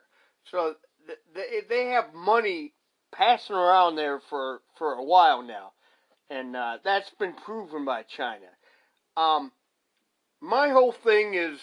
[0.50, 0.76] So
[1.34, 2.72] they they have money
[3.12, 5.74] passing around there for for a while now,
[6.30, 8.48] and uh, that's been proven by China.
[9.18, 9.52] Um,
[10.40, 11.60] my whole thing is,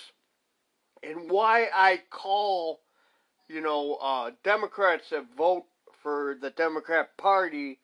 [1.02, 2.80] and why I call,
[3.52, 5.64] you know, uh, Democrats that vote
[6.02, 7.78] for the Democrat Party,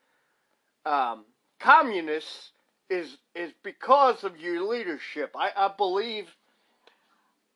[0.86, 1.24] um,
[1.60, 2.52] communists,
[2.90, 5.34] is is because of your leadership.
[5.36, 6.26] I, I believe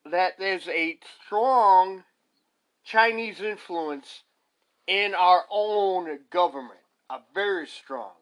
[0.04, 2.04] that there's a strong
[2.84, 4.22] Chinese influence
[4.86, 8.12] in our own government, a very strong,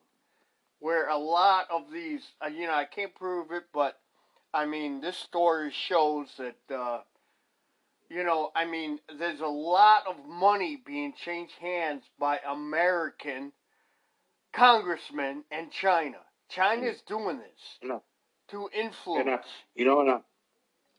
[0.79, 3.99] where a lot of these, uh, you know, I can't prove it, but
[4.53, 7.01] I mean, this story shows that, uh,
[8.11, 13.53] you know, I mean, there's a lot of money being changed hands by American
[14.53, 16.19] congressmen and China.
[16.51, 18.03] China's doing this No.
[18.49, 19.47] to uh, influence.
[19.77, 20.19] You know, and I,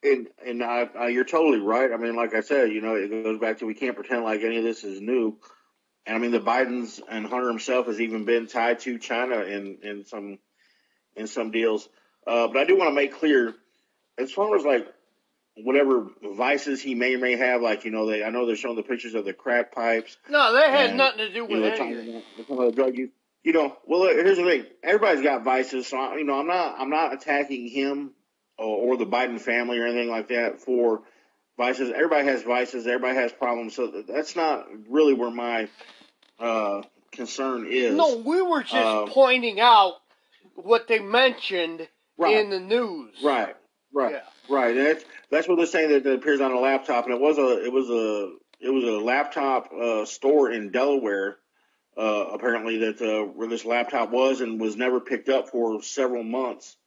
[0.04, 1.92] and and I, I, you're totally right.
[1.92, 4.42] I mean, like I said, you know, it goes back to we can't pretend like
[4.42, 5.38] any of this is new.
[6.06, 9.80] And I mean, the Bidens and Hunter himself has even been tied to China in
[9.84, 10.40] in some
[11.16, 11.90] in some deals.
[12.26, 13.54] Uh, but I do want to make clear,
[14.18, 14.88] as far as like
[15.58, 18.76] whatever vices he may or may have, like you know, they I know they're showing
[18.76, 20.18] the pictures of the crack pipes.
[20.30, 21.96] no, that had and, nothing to do You with know, they're anything.
[21.96, 23.10] talking about, they're talking about drug use.
[23.44, 26.76] You know, well, here's the thing: everybody's got vices, so I, you know, I'm not
[26.80, 28.12] I'm not attacking him
[28.58, 31.02] or, or the Biden family or anything like that for
[31.58, 31.90] vices.
[31.92, 32.86] Everybody has vices.
[32.86, 33.76] Everybody has problems.
[33.76, 35.68] So that's not really where my
[36.40, 37.96] uh, concern is.
[37.96, 39.94] No, we were just Um, pointing out
[40.56, 41.88] what they mentioned
[42.18, 42.38] Right.
[42.38, 43.16] in the news.
[43.24, 43.56] Right.
[43.94, 44.14] Right.
[44.14, 44.22] Yeah.
[44.50, 44.76] Right.
[44.76, 47.38] And that's that's what they're saying that it appears on a laptop, and it was
[47.38, 51.38] a it was a it was a laptop uh, store in Delaware.
[51.98, 56.24] Uh, apparently, that uh, where this laptop was and was never picked up for several
[56.24, 56.78] months.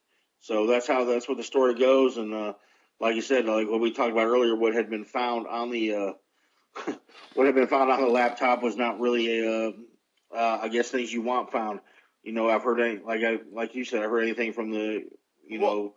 [0.40, 2.17] So that's how that's what the story goes.
[2.17, 2.53] And uh,
[3.01, 5.95] like you said, like what we talked about earlier, what had been found on the
[5.95, 6.93] uh,
[7.35, 9.73] what had been found on the laptop was not really a, uh,
[10.35, 11.81] uh, I guess things you want found.
[12.23, 15.05] You know, I've heard any, like I like you said, I've heard anything from the
[15.47, 15.95] you Well- know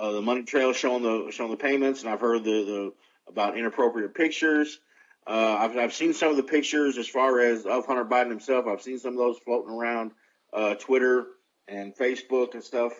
[0.00, 2.92] uh, the money trail showing the showing the payments, and I've heard the, the
[3.28, 4.80] about inappropriate pictures.
[5.26, 8.66] Uh, I've I've seen some of the pictures as far as of Hunter Biden himself.
[8.66, 10.12] I've seen some of those floating around
[10.54, 11.26] uh, Twitter
[11.68, 12.94] and Facebook and stuff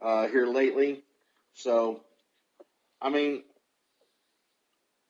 [0.00, 1.02] uh, here lately.
[1.54, 2.04] So,
[3.02, 3.42] I mean,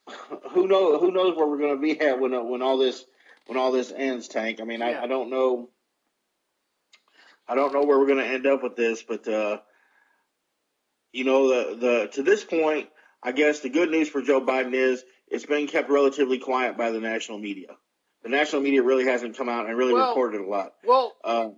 [0.50, 3.04] who knows who knows where we're going to be at when when all this
[3.46, 4.62] when all this ends, Tank.
[4.62, 5.00] I mean, Yeah.
[5.00, 5.68] I, I don't know.
[7.46, 9.58] I don't know where we're going to end up with this, but uh,
[11.12, 12.88] you know, the the to this point,
[13.22, 16.90] I guess the good news for Joe Biden is it's been kept relatively quiet by
[16.90, 17.68] the national media.
[18.22, 20.74] The national media really hasn't come out and really Well- reported a lot.
[20.84, 21.56] Well, Um,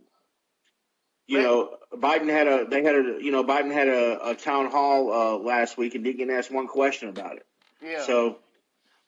[1.26, 1.44] you Right.
[1.44, 5.12] know, Biden had a they had a you know Biden had a, a town hall
[5.12, 7.46] uh, last week and didn't get asked one question about it.
[7.82, 8.02] yeah.
[8.02, 8.38] So,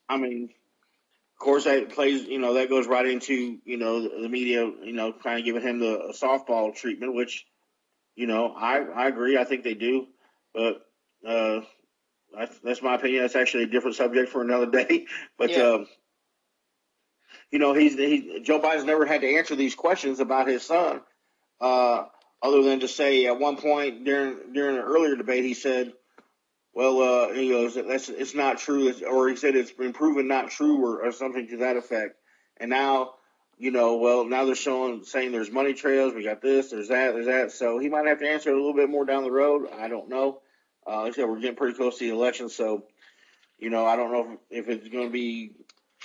[0.08, 4.22] I mean, of course that plays you know that goes right into you know the,
[4.22, 7.44] the media you know kind of giving him the softball treatment, which
[8.14, 10.06] you know I I agree I think they do,
[10.54, 10.86] but
[11.26, 11.60] uh,
[12.36, 13.22] that's, that's my opinion.
[13.22, 15.06] That's actually a different subject for another day.
[15.38, 15.62] But Yeah.
[15.62, 15.86] um,
[17.50, 21.00] you know he's he Joe Biden's never had to answer these questions about his son.
[21.60, 22.06] Uh,
[22.42, 25.92] other than to say at one point during during an earlier debate, he said,
[26.74, 30.50] "Well, uh, he goes, that's it's not true," or he said it's been proven not
[30.50, 32.16] true, or, or something to that effect.
[32.56, 33.14] And now,
[33.58, 37.14] you know, well, now they're showing saying there's money trails, we got this, there's that,
[37.14, 37.52] there's that.
[37.52, 39.68] So he might have to answer it a little bit more down the road.
[39.78, 40.41] I don't know.
[40.86, 42.84] Uh, like I said, we're getting pretty close to the election, so
[43.58, 45.52] you know, I don't know if, if it's going to be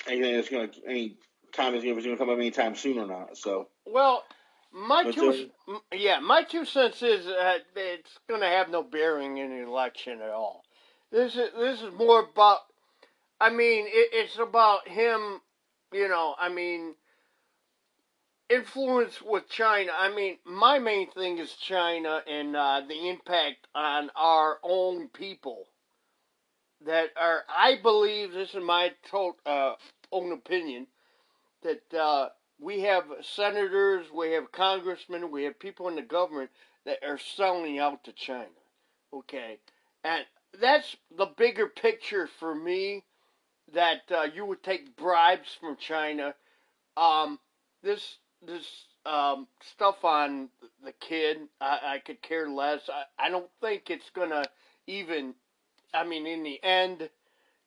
[0.07, 1.17] anything that's going to any
[1.53, 3.35] time is going to come up anytime soon or not.
[3.35, 3.69] So.
[3.85, 4.23] Well,
[4.71, 5.49] my But, two,
[5.91, 10.21] yeah, my two cents is that it's going to have no bearing in the election
[10.21, 10.63] at all.
[11.11, 12.59] This is this is more about.
[13.39, 15.41] I mean, it, it's about him.
[15.93, 16.95] You know, I mean,
[18.49, 19.91] influence with China.
[19.97, 25.65] I mean, my main thing is China and uh, the impact on our own people.
[26.86, 28.91] That are, I believe, this is my
[29.45, 29.73] uh,
[30.12, 30.88] own opinion
[31.63, 32.29] that uh,
[32.60, 36.51] we have senators, we have congressmen, we have people in the government
[36.86, 38.45] that are selling out to China.
[39.13, 39.57] Okay,
[40.03, 40.25] and
[40.60, 43.03] that's the bigger picture for me.
[43.73, 46.36] That uh, you would take bribes from China.
[46.95, 47.39] Um,
[47.83, 48.65] this this
[49.06, 50.50] um, stuff on
[50.84, 52.82] the kid, I, I could care less.
[52.89, 54.45] I, I don't think it's gonna
[54.86, 55.34] even.
[55.93, 57.10] I mean, in the end,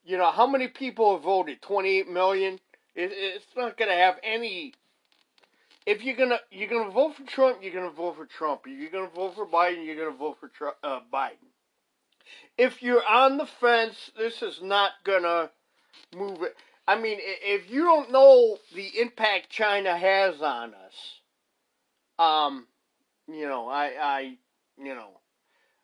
[0.05, 1.63] you know, how many people have voted?
[1.63, 2.55] Twenty eight million.
[2.95, 4.75] It, it's not gonna have any.
[5.87, 8.63] If you're gonna you're gonna vote for Trump, you're gonna vote for Trump.
[8.67, 11.49] If you're gonna vote for Biden, you're gonna vote for Trump, uh, Biden.
[12.59, 15.51] If you're on the fence, this is not gonna
[16.15, 16.57] move it.
[16.87, 21.21] I mean, if you don't know the impact China has on us,
[22.19, 22.67] um,
[23.29, 24.21] you know, I, I,
[24.77, 25.21] you know,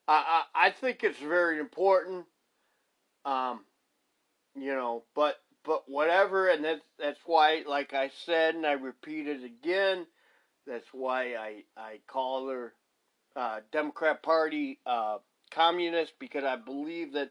[0.09, 2.27] I, I, I think it's very important.
[3.25, 3.61] Um,
[4.55, 9.27] you know, but but whatever, and that's that's why, like I said, and I repeat
[9.27, 10.07] it again,
[10.67, 12.73] that's why I I call her
[13.35, 15.19] uh, Democrat Party uh,
[15.51, 17.31] communist because I believe that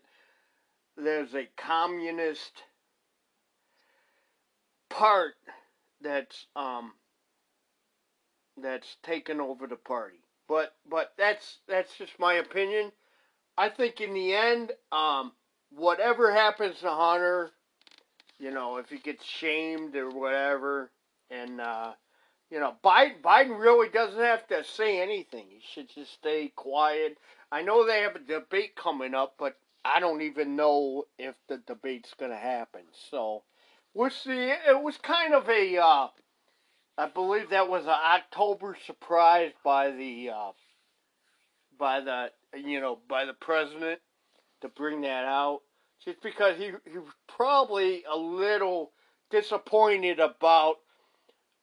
[0.97, 2.63] there's a communist
[4.95, 5.35] part
[6.01, 6.93] that's um
[8.61, 10.19] that's taken over the party.
[10.47, 12.91] But but that's that's just my opinion.
[13.57, 15.31] I think in the end, um,
[15.71, 17.51] whatever happens to Hunter,
[18.39, 20.91] you know, if he gets shamed or whatever,
[21.29, 21.93] and uh,
[22.49, 25.45] you know, Biden Biden really doesn't have to say anything.
[25.49, 27.17] He should just stay quiet.
[27.51, 31.57] I know they have a debate coming up, but I don't even know if the
[31.57, 32.81] debate's going to happen.
[33.09, 33.43] So
[33.95, 34.51] we'll see.
[34.51, 36.07] It was kind of a, uh,
[36.97, 40.51] I believe that was an October surprise by the, uh,
[41.79, 43.99] by the, you know, by the president
[44.61, 45.61] to bring that out,
[46.03, 48.91] just because he he was probably a little
[49.31, 50.75] disappointed about,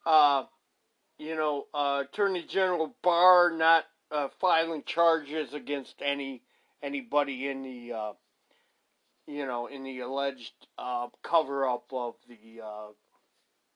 [0.05, 0.45] uh,
[1.19, 6.43] you know, uh, Attorney General Barr not uh, filing charges against any
[6.83, 8.13] anybody in the uh,
[9.27, 12.89] you know in the alleged uh, cover up of the uh,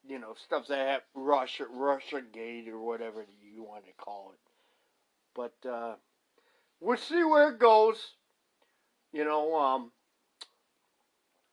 [0.09, 4.41] you know stuff that hap- Russia Russia Gate or whatever you want to call it.
[5.35, 5.95] But uh,
[6.81, 7.97] we'll see where it goes.
[9.13, 9.93] You know, um,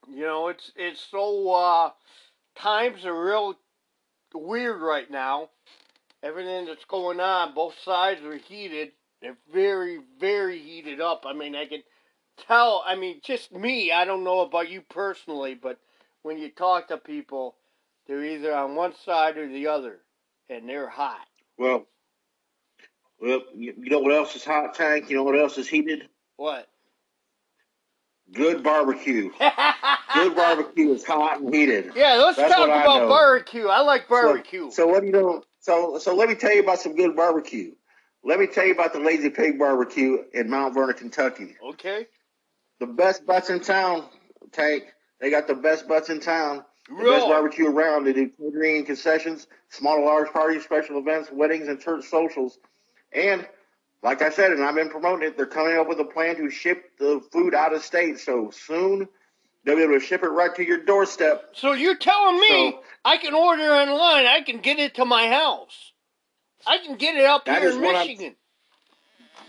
[0.10, 1.92] you know it's it's so uh,
[2.56, 3.56] times are real
[4.34, 5.50] weird right now.
[6.22, 8.94] Everything that's going on, both sides are heated.
[9.22, 11.26] They're very, very heated up.
[11.28, 11.84] I mean, I can
[12.38, 12.84] tell.
[12.86, 13.92] I mean, just me.
[13.92, 15.80] I don't know about you personally, but
[16.24, 17.56] when you talk to people,
[18.08, 20.00] they're either on one side or the other,
[20.50, 21.28] and they're hot.
[21.58, 21.86] Well,
[23.20, 25.10] well, you, know what else is hot, Tank?
[25.10, 26.10] You know what else is heated?
[26.36, 26.68] What?
[28.34, 29.30] Good barbecue.
[30.14, 31.92] Good barbecue is hot and heated.
[31.96, 33.68] Yeah, let's That's talk what I about barbecue.
[33.68, 34.66] I like barbecue.
[34.66, 35.44] So, so what do you know?
[35.60, 37.74] So so let me tell you about some good barbecue.
[38.24, 41.56] Let me tell you about the Lazy Pig Barbecue in Mount Vernon, Kentucky.
[41.72, 42.08] okay.
[42.84, 44.10] The best butts in town,
[44.52, 44.84] Tank.
[45.22, 46.66] They got the best butts in town.
[46.90, 48.04] The best barbecue around.
[48.04, 52.60] They do catering and concessions, small and large parties, special events, weddings, and church socials.
[53.14, 53.48] And
[54.02, 56.50] like I said, and I've been promoting it, they're coming up with a plan to
[56.50, 58.20] ship the food out of state.
[58.20, 59.08] So soon
[59.64, 61.52] they'll be able to ship it right to your doorstep.
[61.54, 64.26] So you're telling me So- I can order online?
[64.26, 65.94] I can get it to my house.
[66.68, 68.36] I can get it up here in Michigan.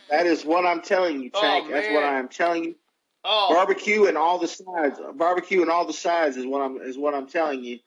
[0.08, 1.68] That is what I'm telling you, Oh, Tank.
[1.68, 2.04] That's what.
[2.04, 2.74] I'm telling you.
[3.24, 5.00] Oh, Barbecue and all the sides.
[5.14, 7.78] Barbecue and all the sides is what I'm is what I'm telling you.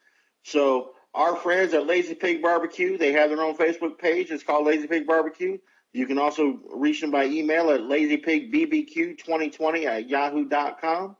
[0.43, 4.31] So our friends at Lazy Pig Barbecue, they have their own Facebook page.
[4.31, 5.57] It's called Lazy Pig Barbecue.
[5.93, 11.15] You can also reach them by email at lazypigbbq2020 at yahoo.com.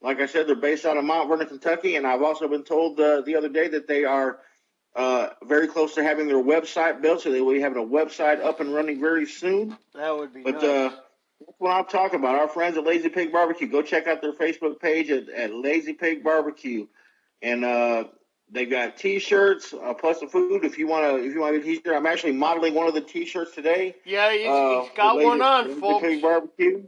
[0.00, 3.00] Like I said, they're based out of Mount Vernon, Kentucky, and I've also been told
[3.00, 4.38] uh, the other day that they are
[4.94, 8.40] uh, very close to having their website built, so they will be having a website
[8.44, 9.76] up and running very soon.
[9.94, 10.62] that would be But nice.
[10.64, 10.92] uh,
[11.40, 12.36] that's what I'm talking about.
[12.36, 13.68] Our friends at Lazy Pig Barbecue.
[13.68, 16.86] Go check out their Facebook page at, at Lazy Pig Barbecue,
[17.42, 18.04] and uh,
[18.50, 20.64] they got T-shirts uh, plus the food.
[20.64, 23.00] If you want to, if you want a T-shirt, I'm actually modeling one of the
[23.00, 23.94] T-shirts today.
[24.04, 26.02] yeah, he's, uh, he's got one on, Lazy folks.
[26.02, 26.82] Pig Barbecue.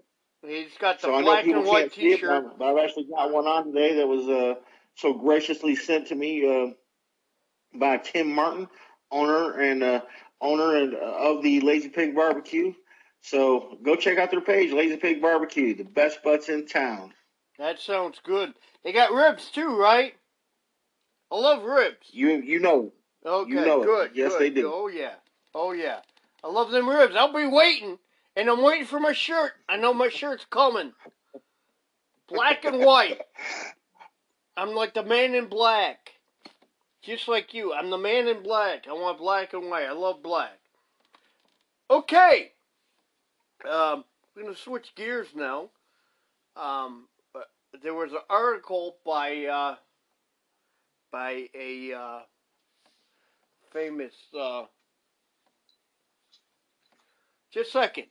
[0.46, 2.58] He's got the So black and white see it, T-shirt.
[2.58, 4.54] but, I've actually got one on today that was uh,
[4.94, 6.72] so graciously sent to me uh,
[7.78, 8.68] by Tim Martin,
[9.10, 10.00] owner and uh,
[10.40, 12.72] owner and, uh, of the Lazy Pig Barbecue.
[13.22, 17.12] So go check out their page, Lazy Pig Barbecue, the best butts in town.
[17.58, 18.54] That sounds good.
[18.82, 20.14] They got ribs too, right?
[21.30, 22.08] I love ribs.
[22.12, 22.92] You you know
[23.24, 23.86] Okay, know it.
[23.86, 24.10] good.
[24.14, 24.40] Yes, good.
[24.40, 24.72] they do.
[24.72, 25.14] Oh yeah,
[25.54, 26.00] oh yeah.
[26.42, 27.14] I love them ribs.
[27.14, 27.98] I'll be waiting,
[28.34, 29.52] and I'm waiting for my shirt.
[29.68, 30.92] I know my shirt's coming.
[32.28, 33.20] Black and white.
[34.56, 36.12] I'm like the man in black.
[37.02, 37.72] Just like you.
[37.74, 38.86] I'm the man in black.
[38.88, 39.86] I want black and white.
[39.86, 40.58] I love black.
[41.90, 42.52] Okay.
[43.64, 44.04] Um,
[44.34, 45.70] we're going to switch gears now.
[46.56, 47.06] Um,
[47.82, 49.76] there was an article by uh,
[51.12, 52.20] by a uh,
[53.72, 54.14] famous.
[54.38, 54.64] Uh,
[57.52, 58.06] just a second.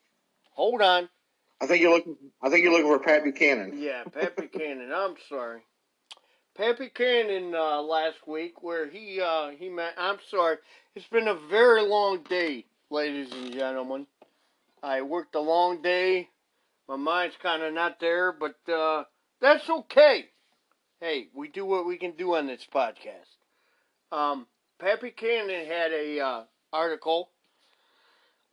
[0.51, 1.09] Hold on.
[1.61, 2.15] I think you're looking.
[2.41, 3.73] I think you're looking for Pat Buchanan.
[3.77, 4.91] Yeah, Pat Buchanan.
[4.93, 5.61] I'm sorry.
[6.55, 9.93] Pat Buchanan uh, last week, where he uh, he met.
[9.97, 10.57] I'm sorry.
[10.95, 14.07] It's been a very long day, ladies and gentlemen.
[14.81, 16.29] I worked a long day.
[16.87, 19.03] My mind's kind of not there, but uh,
[19.41, 20.25] that's okay.
[21.01, 23.37] Hey, we do what we can do on this podcast.
[24.11, 24.47] Um,
[24.79, 27.29] Pat Buchanan had a uh, article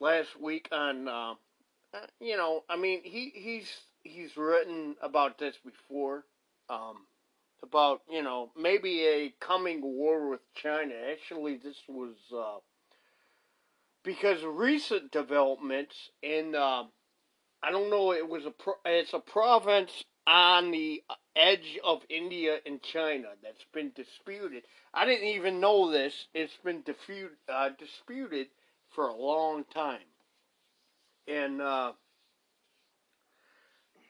[0.01, 1.09] last week on.
[1.09, 1.35] Uh,
[1.95, 3.70] uh, you know, I mean, he he's
[4.03, 6.24] he's written about this before,
[6.68, 7.07] um,
[7.62, 10.95] about you know maybe a coming war with China.
[11.11, 12.59] Actually, this was uh,
[14.07, 16.84] because recent developments in uh,
[17.62, 18.12] I don't know.
[18.12, 21.02] It was a pro- it's a province on the
[21.36, 24.64] edge of India and China that's been disputed.
[24.94, 26.28] I didn't even know this.
[26.34, 28.48] It's been diffu- uh, disputed
[28.94, 30.00] for a long time
[31.28, 31.92] and uh,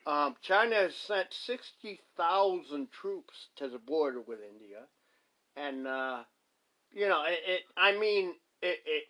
[0.06, 4.82] um, China has sent sixty thousand troops to the border with India,
[5.56, 6.22] and uh,
[6.92, 8.34] you know, it, it I mean,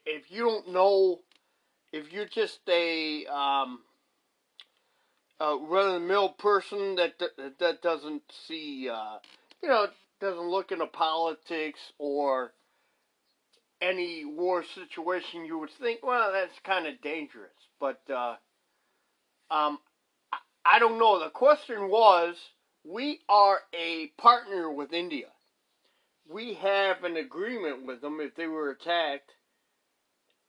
[0.04, 1.20] if you don't know,
[1.92, 3.80] if you're just a um,
[5.40, 7.14] run-of-the-mill person that
[7.58, 9.18] that, doesn't see, uh,
[9.62, 9.86] you know,
[10.20, 12.52] doesn't look into politics or
[13.80, 17.50] any war situation, you would think, well, that's kind of dangerous.
[17.78, 18.36] But uh,
[19.50, 19.78] um,
[20.64, 21.20] I don't know.
[21.20, 22.36] The question was,
[22.84, 25.26] we are a partner with India.
[26.28, 29.32] We have an agreement with them if they were attacked.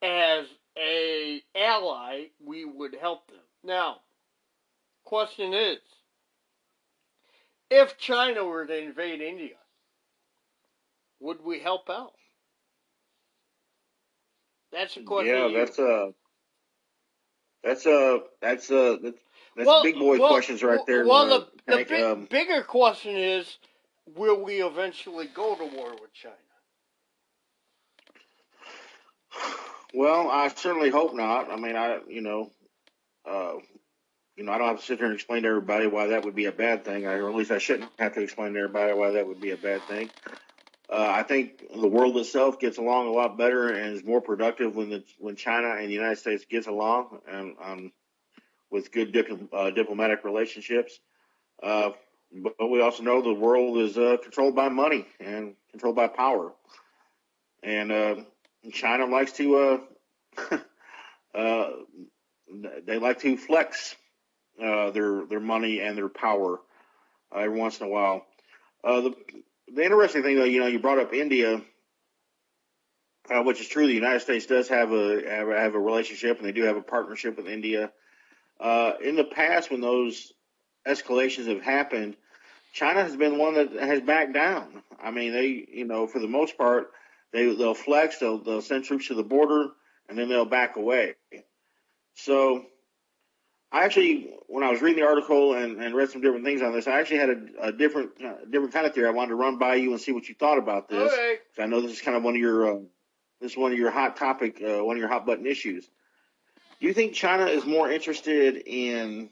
[0.01, 0.45] As
[0.77, 3.39] a ally, we would help them.
[3.63, 3.97] Now,
[5.03, 5.79] question is,
[7.69, 9.55] if China were to invade India,
[11.19, 12.13] would we help out?
[14.71, 15.33] That's a question.
[15.33, 16.13] Yeah, that's a.
[17.63, 18.19] That's a.
[18.41, 18.99] That's a.
[19.01, 19.17] That's,
[19.55, 21.07] that's Well, big boy well, questions right there.
[21.07, 23.57] Well, the, the big, Um, bigger question is,
[24.15, 26.35] will we eventually go to war with China?
[29.93, 31.51] Well, I certainly hope not.
[31.51, 32.51] I mean, I you know,
[33.29, 33.53] uh,
[34.35, 36.35] you know, I don't have to sit here and explain to everybody why that would
[36.35, 39.11] be a bad thing, or at least I shouldn't have to explain to everybody why
[39.11, 40.09] that would be a bad thing.
[40.89, 44.75] Uh, I think the world itself gets along a lot better and is more productive
[44.75, 47.91] when the, when China and the United States gets along and um,
[48.71, 50.97] with good dip, uh, diplomatic relationships.
[51.61, 51.91] Uh,
[52.31, 56.53] but we also know the world is uh, controlled by money and controlled by power,
[57.63, 58.15] and uh,
[58.71, 60.57] China likes to uh,
[61.35, 61.69] uh,
[62.85, 63.95] they like to flex
[64.61, 66.59] uh, their their money and their power
[67.35, 68.25] uh, every once in a while.
[68.83, 69.15] Uh, the
[69.73, 71.61] the interesting thing, though, you know, you brought up India,
[73.29, 73.87] uh, which is true.
[73.87, 76.81] The United States does have a have have a relationship, and they do have a
[76.81, 77.91] partnership with India.
[78.59, 80.33] In the past, when those
[80.87, 82.15] escalations have happened,
[82.73, 84.81] China has been one that has backed down.
[85.01, 86.91] I mean, they, you know, for the most part,
[87.33, 89.69] they they'll flex, they'll they'll send troops to the border,
[90.09, 91.15] and then they'll back away.
[92.15, 92.65] So,
[93.71, 96.73] I actually, when I was reading the article and, and read some different things on
[96.73, 99.07] this, I actually had a, a different uh, different kind of theory.
[99.07, 101.13] I wanted to run by you and see what you thought about this.
[101.13, 101.37] Okay.
[101.59, 102.79] I know this is kind of one of your uh,
[103.41, 105.89] this is one of your hot topic, uh, one of your hot button issues.
[106.79, 109.29] Do you think China is more interested in,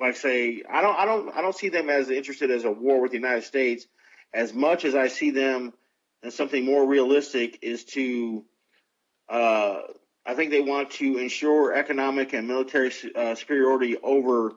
[0.00, 3.02] like, say, I don't, I don't, I don't see them as interested as a war
[3.02, 3.86] with the United States,
[4.32, 5.74] as much as I see them
[6.22, 8.44] as something more realistic is to,
[9.28, 9.80] uh,
[10.24, 14.52] I think they want to ensure economic and military uh, superiority over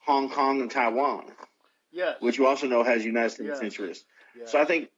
[0.00, 1.26] Hong Kong and Taiwan,
[1.92, 2.16] Yes.
[2.20, 3.62] which you also know has United States Yes.
[3.62, 4.04] interests.
[4.36, 4.50] yes.
[4.52, 4.88] So I think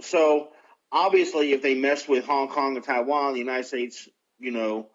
[0.00, 0.48] so.
[0.90, 4.08] Obviously, if they mess with Hong Kong and Taiwan, the United States,
[4.38, 4.88] you know,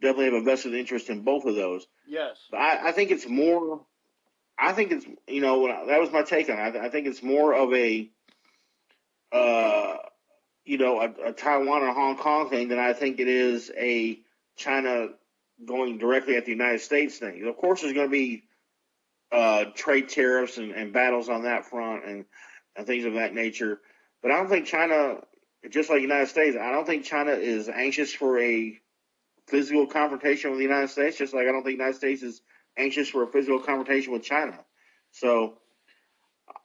[0.00, 1.86] definitely have a vested interest in both of those.
[2.08, 2.36] yes.
[2.50, 3.84] But I, I think it's more.
[4.58, 6.76] I think it's you know when I- that was my take on it.
[6.76, 8.10] I, I think it's more of a,
[9.32, 9.96] uh,
[10.64, 14.20] you know, a, a Taiwan or Hong Kong thing than I think it is a
[14.56, 15.08] China
[15.64, 17.46] going directly at the United States thing.
[17.46, 18.44] Of course, there's going to be
[19.32, 22.24] uh, trade tariffs and, and battles on that front and,
[22.76, 23.80] and things of that nature.
[24.22, 25.20] But I don't think China,
[25.70, 28.78] just like the United States, I don't think China is anxious for a
[29.46, 32.42] physical confrontation with the United States, just like I don't think the United States is
[32.76, 34.58] anxious for a physical confrontation with China.
[35.12, 35.54] So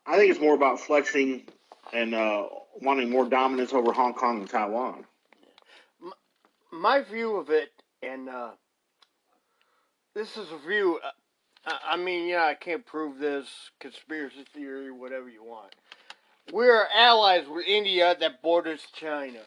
[0.05, 1.47] I think it's more about flexing
[1.93, 2.45] and uh,
[2.81, 5.05] wanting more dominance over Hong Kong and Taiwan.
[6.71, 7.71] my view of it,
[8.01, 8.51] and uh,
[10.15, 10.99] this is a view.
[11.65, 13.47] Uh, I mean, yeah, I can't prove this
[13.79, 15.75] conspiracy theory, whatever you want.
[16.51, 19.39] We're allies with India that borders China.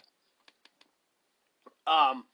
[1.86, 2.24] Um,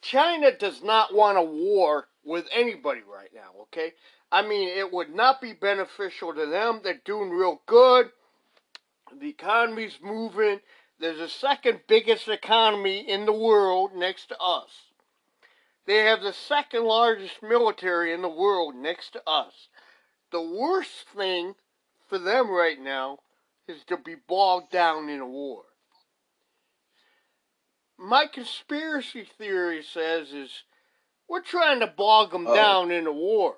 [0.00, 3.50] China does not want a war with anybody right now.
[3.62, 3.92] Okay,
[4.32, 6.80] I mean, it would not be beneficial to them.
[6.82, 8.10] They're doing real good.
[9.20, 10.60] The economy's moving.
[10.98, 14.70] There's the second biggest economy in the world next to us.
[15.86, 19.68] They have the second largest military in the world next to us.
[20.30, 21.54] The worst thing
[22.08, 23.18] for them right now
[23.68, 25.64] is to be bogged down in a war.
[27.98, 30.50] My conspiracy theory says is
[31.28, 32.54] we're trying to bog them Uh-oh.
[32.54, 33.56] down in a war.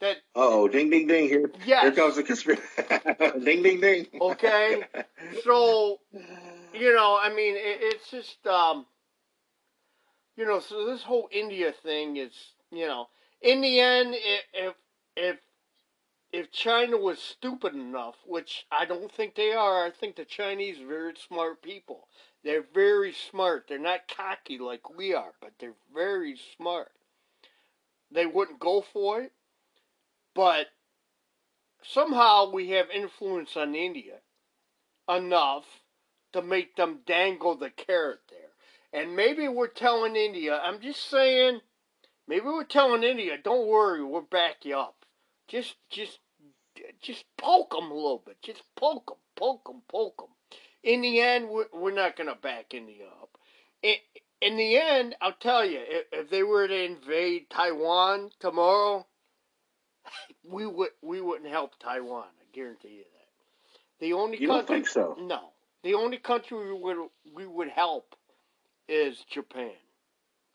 [0.00, 1.28] That Oh, ding, ding, ding!
[1.28, 1.82] Here, Yes.
[1.82, 2.62] here comes the conspiracy.
[3.44, 4.06] ding, ding, ding.
[4.20, 4.84] Okay.
[5.42, 6.00] so
[6.74, 8.86] you know, I mean, it, it's just, um,
[10.36, 12.32] you know, so this whole India thing is,
[12.70, 13.08] you know,
[13.40, 14.14] in the end,
[14.54, 14.74] if
[15.16, 15.36] if
[16.32, 20.80] if China was stupid enough, which I don't think they are, I think the Chinese
[20.80, 22.08] are very smart people.
[22.44, 23.64] They're very smart.
[23.68, 26.90] They're not cocky like we are, but they're very smart.
[28.10, 29.32] They wouldn't go for it,
[30.36, 30.66] but
[31.82, 34.18] somehow we have influence on India
[35.08, 35.64] enough
[36.34, 38.50] to make them dangle the carrot there.
[38.92, 41.60] And maybe we're telling India, I'm just saying,
[42.28, 45.06] maybe we're telling India, don't worry, we'll back you up.
[45.48, 46.18] Just, just,
[47.00, 48.36] just poke them a little bit.
[48.42, 50.60] Just poke them, poke them, poke them.
[50.82, 53.30] In the end, we're, we're not going to back India up.
[53.82, 53.94] In,
[54.42, 59.06] in the end, I'll tell you, if, if they were to invade Taiwan tomorrow,
[60.44, 62.24] we would we wouldn't help Taiwan.
[62.24, 64.04] I guarantee you that.
[64.04, 65.16] The only You don't think so?
[65.20, 65.40] no.
[65.82, 68.14] The only country we would we would help
[68.88, 69.72] is Japan.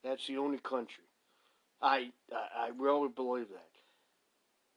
[0.03, 1.03] That's the only country.
[1.81, 3.67] I I, I really believe that.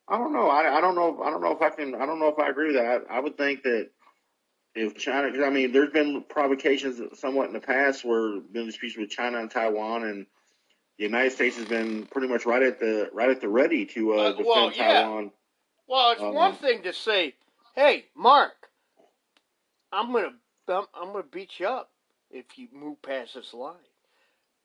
[0.07, 0.49] I don't know.
[0.49, 1.21] I, I don't know.
[1.23, 1.95] I don't know if I can.
[1.95, 3.05] I don't know if I agree with that.
[3.09, 3.89] I, I would think that
[4.75, 8.97] if China, because I mean, there's been provocations somewhat in the past where been disputes
[8.97, 10.25] with China and Taiwan, and
[10.97, 14.13] the United States has been pretty much right at the right at the ready to
[14.13, 15.01] uh, defend well, yeah.
[15.03, 15.31] Taiwan.
[15.87, 17.35] Well, it's Um, one thing to say,
[17.75, 18.69] "Hey, Mark,
[19.91, 20.33] I'm gonna
[20.67, 21.91] I'm, I'm gonna beat you up
[22.31, 23.75] if you move past this line,"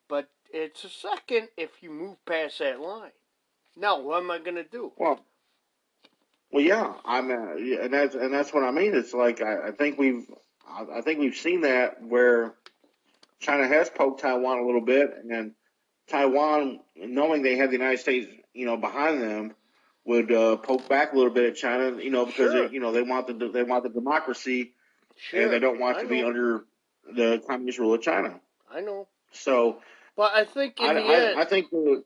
[0.08, 3.12] but it's a second if you move past that line.
[3.76, 4.92] Now, what am I gonna do?
[4.96, 5.20] Well,
[6.52, 6.94] well, yeah.
[7.04, 8.94] I'm, uh, yeah, and that's and that's what I mean.
[8.94, 10.26] It's like I, I think we've
[10.68, 12.54] I, I think we've seen that where
[13.40, 15.54] China has poked Taiwan a little bit, and then
[16.10, 19.54] Taiwan, knowing they have the United States, you know, behind them,
[20.04, 22.68] would uh, poke back a little bit at China, you know, because Sure.
[22.68, 24.72] they, you know they want the they want the democracy,
[25.16, 26.64] Sure, and they don't want I to be under
[27.14, 28.40] the communist rule of China.
[28.70, 29.80] I know, So
[30.16, 32.04] but I think in I, the end, I, I think the,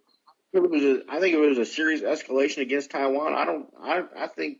[0.52, 4.04] it was a, I think it was a serious escalation against Taiwan, I don't, I,
[4.16, 4.58] I think,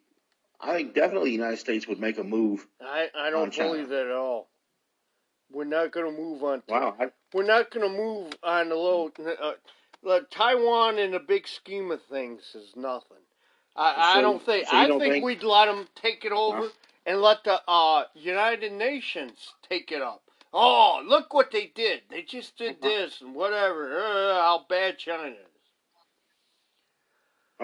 [0.60, 2.66] I think definitely the United States would make a move.
[2.80, 4.48] I, I don't believe that at all.
[5.54, 6.62] We're not going to move on.
[6.68, 9.10] Wow, I, We're not going to move on the low.
[9.18, 9.52] Uh,
[10.02, 13.18] look, Taiwan in the big scheme of things is nothing.
[13.76, 14.68] I, I don't think.
[14.68, 16.68] so I don't think, think- we'd let them take it over
[17.06, 20.22] and let the uh, United Nations take it up.
[20.52, 22.02] Oh, look what they did!
[22.10, 23.98] They just did this and whatever.
[23.98, 25.53] Uh, how bad China is.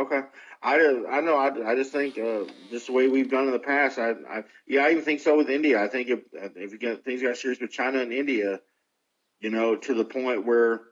[0.01, 0.20] Okay.
[0.62, 1.36] I, just- I know.
[1.36, 3.98] I, I just think uh, just the way we've done in the past.
[3.98, 5.82] I, I, yeah, I even think so with India.
[5.82, 8.61] I think if if you get things got serious with China and India,
[9.40, 10.82] you know, to the point where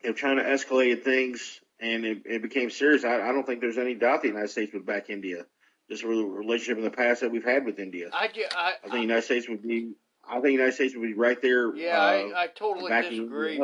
[0.00, 3.94] if China escalated things and it, it became serious, I, I don't think there's any
[3.94, 5.46] doubt the United States would back India.
[5.90, 8.10] Just a relationship in the past that we've had with India.
[8.12, 9.92] I, ge- I, I think the United States would be.
[10.28, 11.74] I think the United States would be right there.
[11.76, 13.60] yeah, uh, I, I totally disagree.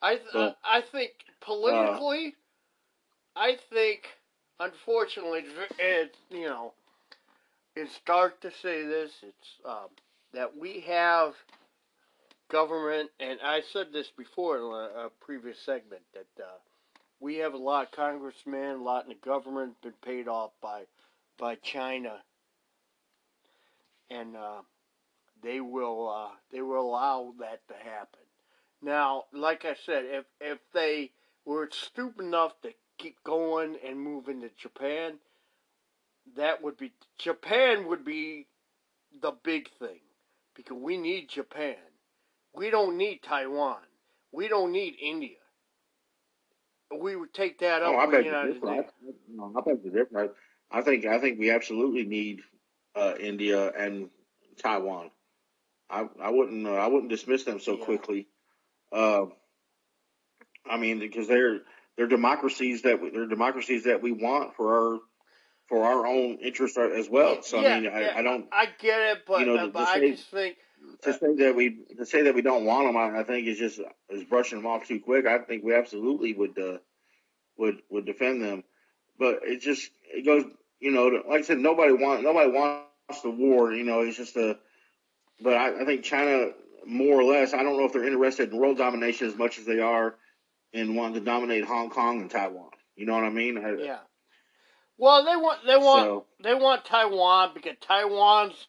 [0.00, 1.10] I th- So- I think
[1.40, 2.36] politically,
[3.38, 4.02] I think
[4.58, 5.44] unfortunately,
[5.78, 6.72] it you know,
[7.76, 9.12] it's dark to say this.
[9.22, 9.88] It's um,
[10.34, 11.34] that we have
[12.50, 16.48] government, and I said this before in a, a previous segment that uh,
[17.20, 20.82] we have a lot of congressmen, a lot in the government been paid off by
[21.38, 22.16] by China,
[24.10, 24.62] and uh,
[25.44, 28.18] they will uh, they will allow that to happen.
[28.82, 31.12] Now, like I said, if if they
[31.44, 35.18] were stupid enough to keep going and move into Japan,
[36.36, 38.46] that would be Japan would be
[39.22, 40.00] the big thing
[40.54, 41.76] because we need Japan.
[42.54, 43.82] We don't need Taiwan.
[44.32, 45.38] We don't need India.
[47.00, 48.86] We would take that up Oh, I bet the you different.
[48.86, 48.90] I,
[49.30, 50.32] no, I bet you different.
[50.70, 52.40] I think I think we absolutely need
[52.96, 54.10] uh, India and
[54.62, 55.10] Taiwan.
[55.90, 57.84] I I wouldn't uh, I wouldn't dismiss them so Yeah.
[57.84, 58.28] quickly.
[58.92, 59.26] Uh,
[60.68, 61.60] I mean, because they're
[61.98, 65.00] they're democracies that we, they're democracies that we want for our
[65.68, 67.42] for our own interest as well.
[67.42, 69.72] So Yeah, I mean, I, yeah, I don't I get it, but, You know, the-
[69.72, 70.56] but the I just think
[71.02, 72.96] to say that we to say that we don't want them.
[72.96, 75.26] I, I think is just is brushing them off too quick.
[75.26, 76.78] I think we absolutely would uh,
[77.58, 78.62] would would defend them,
[79.18, 80.44] but it just it goes.
[80.80, 83.72] You know, like I said, nobody want nobody wants the war.
[83.72, 84.56] You know, it's just a.
[85.40, 86.52] But I, I think China
[86.86, 87.52] more or less.
[87.52, 90.14] I don't know if they're interested in world domination as much as they are
[90.72, 92.70] in wanting to dominate Hong Kong and Taiwan.
[92.96, 93.58] You know what I mean?
[93.58, 93.98] I, yeah.
[94.98, 98.66] Well, they want they want So they want Taiwan because Taiwan's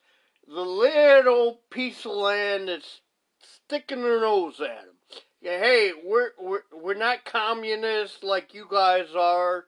[0.48, 3.02] the little piece of land that's
[3.42, 4.96] sticking their nose at them.
[5.42, 9.66] Yeah, hey, we're we're we're not communists like you guys are.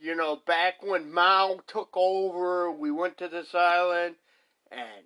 [0.00, 4.16] You know, back when Mao took over, we went to this island,
[4.72, 5.04] and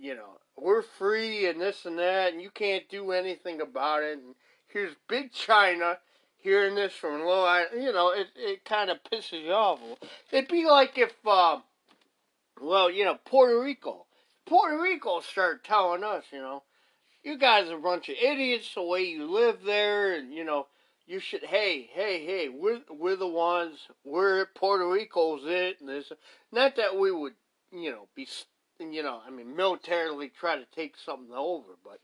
[0.00, 4.18] you know we're free and this and that, and you can't do anything about it.
[4.18, 4.36] And
[4.68, 5.98] here's Big China
[6.46, 7.82] hearing this from Little Island.
[7.82, 9.80] You know, it it kind of pisses you off.
[10.30, 11.58] It'd be like if, uh,
[12.60, 14.06] well, you know, Puerto Rico.
[14.46, 16.62] Puerto Rico started telling us, you know,
[17.24, 20.68] you guys are a bunch of idiots the way you live there, and you know,
[21.08, 21.42] you should.
[21.42, 23.78] Hey, hey, hey, we're we're the ones.
[24.04, 26.12] We're Puerto Rico's it, and this.
[26.52, 27.34] Not that we would,
[27.72, 28.28] you know, be,
[28.78, 31.98] you know, I mean, militarily try to take something over, but.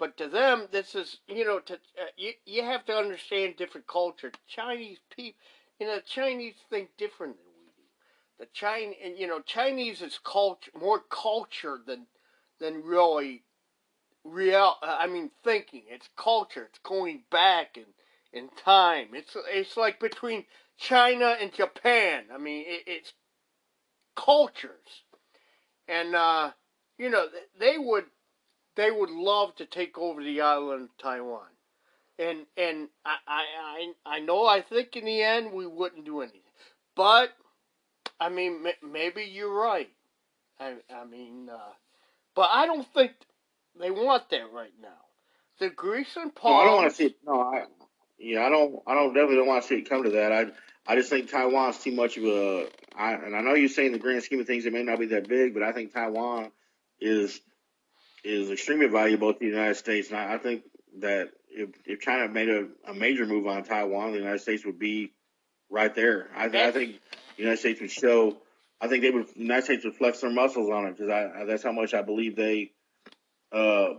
[0.00, 3.86] But to them, this is, you know, to uh, you, you have to understand different
[3.86, 4.32] culture.
[4.48, 5.38] Chinese people,
[5.78, 7.82] you know, Chinese think different than we do.
[8.38, 12.06] The Chinese, and you know, Chinese is culture more culture than
[12.60, 13.42] than really
[14.24, 14.76] real.
[14.82, 15.82] uh, I mean, thinking.
[15.86, 16.64] It's culture.
[16.70, 17.84] It's going back in
[18.32, 19.08] in time.
[19.12, 20.46] It's it's like between
[20.78, 22.24] China and Japan.
[22.34, 23.12] I mean, it, it's
[24.16, 25.04] cultures,
[25.86, 26.52] and uh,
[26.96, 27.26] you know,
[27.58, 28.06] they would
[28.80, 31.46] they would love to take over the island of Taiwan.
[32.18, 36.40] And and I, I I know I think in the end we wouldn't do anything.
[36.96, 37.30] But
[38.20, 39.90] I mean m- maybe you're right.
[40.60, 41.72] I I mean uh,
[42.34, 43.12] but I don't think
[43.80, 44.88] they want that right now.
[45.60, 47.16] The Greece and No, Paul I don't want to see it.
[47.26, 47.64] No, I
[48.18, 48.80] yeah, I don't.
[48.86, 50.32] I don't definitely don't want to see it come to that.
[50.32, 50.46] I
[50.86, 52.68] I just think Taiwan's too much of a.
[52.96, 55.06] I and I know you're saying the grand scheme of things it may not be
[55.06, 56.50] that big, but I think Taiwan
[57.00, 57.40] is
[58.24, 60.62] is extremely valuable to the United States, and I, I think
[60.98, 64.78] that if if China made a, a major move on Taiwan, the United States would
[64.78, 65.12] be
[65.70, 66.28] right there.
[66.36, 67.00] I, th- I think
[67.36, 68.36] the United States would show.
[68.80, 69.26] I think they would.
[69.34, 71.08] The United States would flex their muscles on it because
[71.46, 72.72] that's how much I believe they
[73.52, 73.90] uh,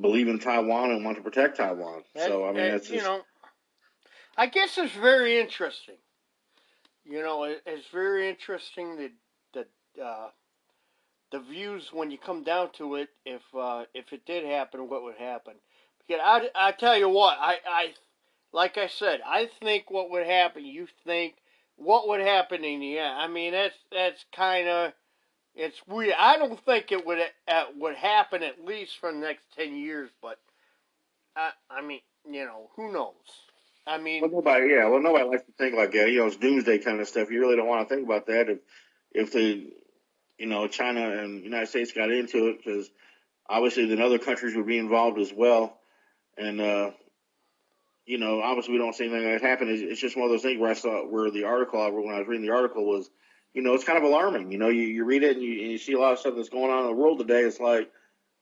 [0.00, 2.02] believe in Taiwan and want to protect Taiwan.
[2.16, 3.22] So I mean, And- that's you know.
[4.36, 5.96] I guess it's very interesting.
[7.04, 9.10] You know, it, it's very interesting that
[9.54, 10.28] that uh,
[11.32, 13.08] the views when you come down to it.
[13.24, 15.54] If uh, if it did happen, what would happen?
[16.06, 17.94] Because I, I tell you what, I, I
[18.52, 20.64] like I said, I think what would happen.
[20.64, 21.34] You think
[21.76, 23.14] what would happen in the end?
[23.18, 24.92] I mean, that's that's kind of
[25.54, 26.14] it's weird.
[26.18, 27.18] I don't think it would
[27.48, 30.38] uh, would happen at least for the next ten years, but
[31.34, 33.14] I I mean, you know, who knows?
[33.86, 36.08] I mean, Well, nobody, yeah, well, nobody likes to think like that.
[36.10, 37.30] You know, it's doomsday kind of stuff.
[37.30, 38.58] You really don't want to think about that if,
[39.10, 39.72] if the,
[40.42, 42.90] you know, China and the United States got into it because
[43.48, 45.78] obviously then other countries would be involved as well.
[46.36, 46.90] And, uh,
[48.06, 49.68] you know, obviously we don't see anything that happen.
[49.68, 52.18] It's, it's just one of those things where I saw where the article, when I
[52.18, 53.08] was reading the article was,
[53.54, 54.50] you know, it's kind of alarming.
[54.50, 56.34] You know, you, you read it and you, and you see a lot of stuff
[56.34, 57.42] that's going on in the world today.
[57.42, 57.88] It's like,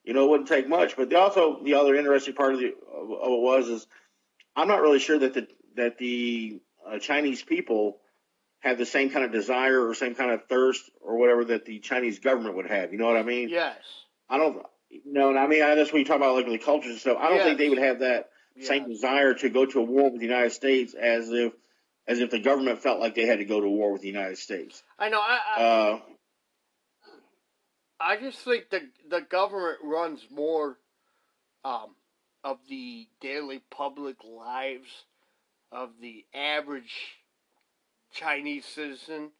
[0.03, 0.97] you know, it wouldn't take much.
[0.97, 3.85] But the, also the other interesting part of, the, of, of it was is
[4.55, 8.00] I'm not really sure that the that the uh, Chinese people
[8.61, 11.79] have the same kind of desire or same kind of thirst or whatever that the
[11.79, 12.91] Chinese government would have.
[12.91, 13.49] You know what I mean?
[13.49, 13.77] yes,
[14.29, 14.63] I don't.
[14.89, 16.99] You know, and I mean, I that's what you talk about, like the cultures and
[16.99, 17.17] stuff.
[17.19, 17.45] I don't Yes.
[17.45, 18.67] think they would have that yes.
[18.67, 21.53] same desire to go to a war with the United States as if
[22.07, 24.37] as if the government felt like they had to go to war with the United
[24.37, 24.83] States.
[24.99, 25.19] I know.
[25.21, 25.99] I, I Uh,
[27.99, 30.77] I just think the the government runs more
[31.63, 31.95] um,
[32.43, 35.05] of the daily public lives
[35.71, 37.20] of the average
[38.11, 39.31] Chinese citizen,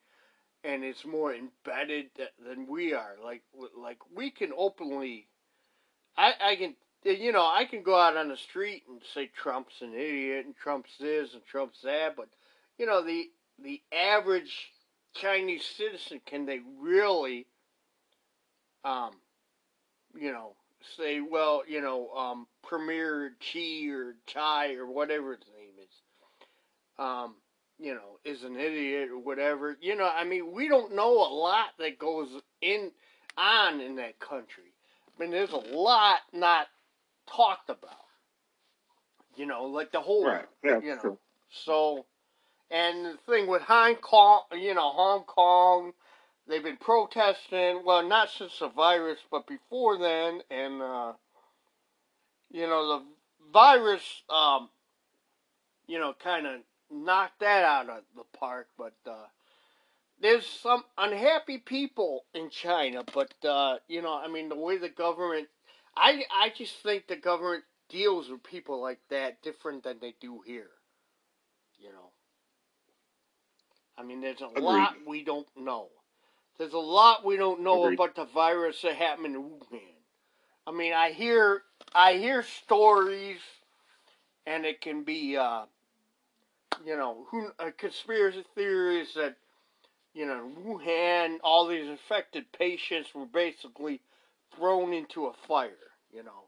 [0.64, 2.08] and it's more embedded
[2.46, 3.16] than we are.
[3.24, 3.44] Like
[3.78, 5.28] like we can openly,
[6.18, 9.82] I I can you know I can go out on the street and say Trump's
[9.82, 12.30] an idiot and Trump's this and Trump's that, but
[12.78, 13.30] you know the
[13.64, 14.72] the average
[15.14, 17.46] Chinese citizen can they really
[18.84, 19.12] um,
[20.20, 20.56] you know,
[20.98, 25.94] say, well, you know, um, Premier Chi or Chai or whatever his name is,
[26.98, 27.36] um,
[27.82, 29.76] you know, is an idiot or whatever.
[29.82, 32.30] You know, I mean, we don't know a lot that goes
[32.62, 32.92] in
[33.38, 34.76] on in that country.
[35.08, 36.68] I mean, there's a lot not
[37.28, 37.90] talked about.
[39.36, 40.46] You know, like the whole, Right.
[40.64, 40.80] Yeah.
[40.82, 41.02] you know.
[41.02, 41.18] true.
[41.50, 42.06] So,
[42.70, 45.94] and the thing with Hong Kong, you know, Hong Kong,
[46.48, 47.82] they've been protesting.
[47.84, 51.14] Well, not since the virus, but before then, and uh,
[52.52, 53.06] you know, the
[53.52, 54.70] virus, um,
[55.88, 56.62] you know, kind of
[56.92, 58.68] knocked that out of the park.
[58.78, 59.26] But uh,
[60.22, 63.04] there's some unhappy people in China.
[63.14, 65.48] But uh, you know, I mean, the way the government,
[65.96, 70.42] I I just think the government deals with people like that different than they do
[70.46, 70.70] here.
[71.80, 72.12] You know.
[73.98, 74.64] I mean, there's a Agreed.
[74.64, 75.88] lot we don't know.
[76.58, 77.96] There's a lot we don't know Agreed.
[77.96, 79.80] about the virus that happened in Wuhan.
[80.68, 81.64] I mean, I hear
[81.94, 83.40] I hear stories,
[84.46, 85.64] and it can be, uh,
[86.86, 89.36] you know, who uh, conspiracy theories that,
[90.14, 94.02] you know, Wuhan, all these infected patients were basically
[94.56, 96.48] thrown into a fire, you know,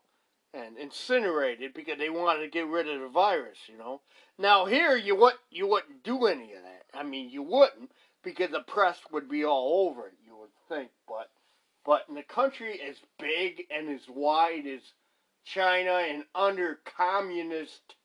[0.53, 4.01] and incinerated because they wanted to get rid of the virus, you know.
[4.37, 6.85] Now here you would you wouldn't do any of that.
[6.93, 7.91] I mean, you wouldn't
[8.23, 10.13] because the press would be all over it.
[10.25, 11.29] You would think, but
[11.85, 14.81] but in a country as big and as wide as
[15.45, 17.95] China and under communist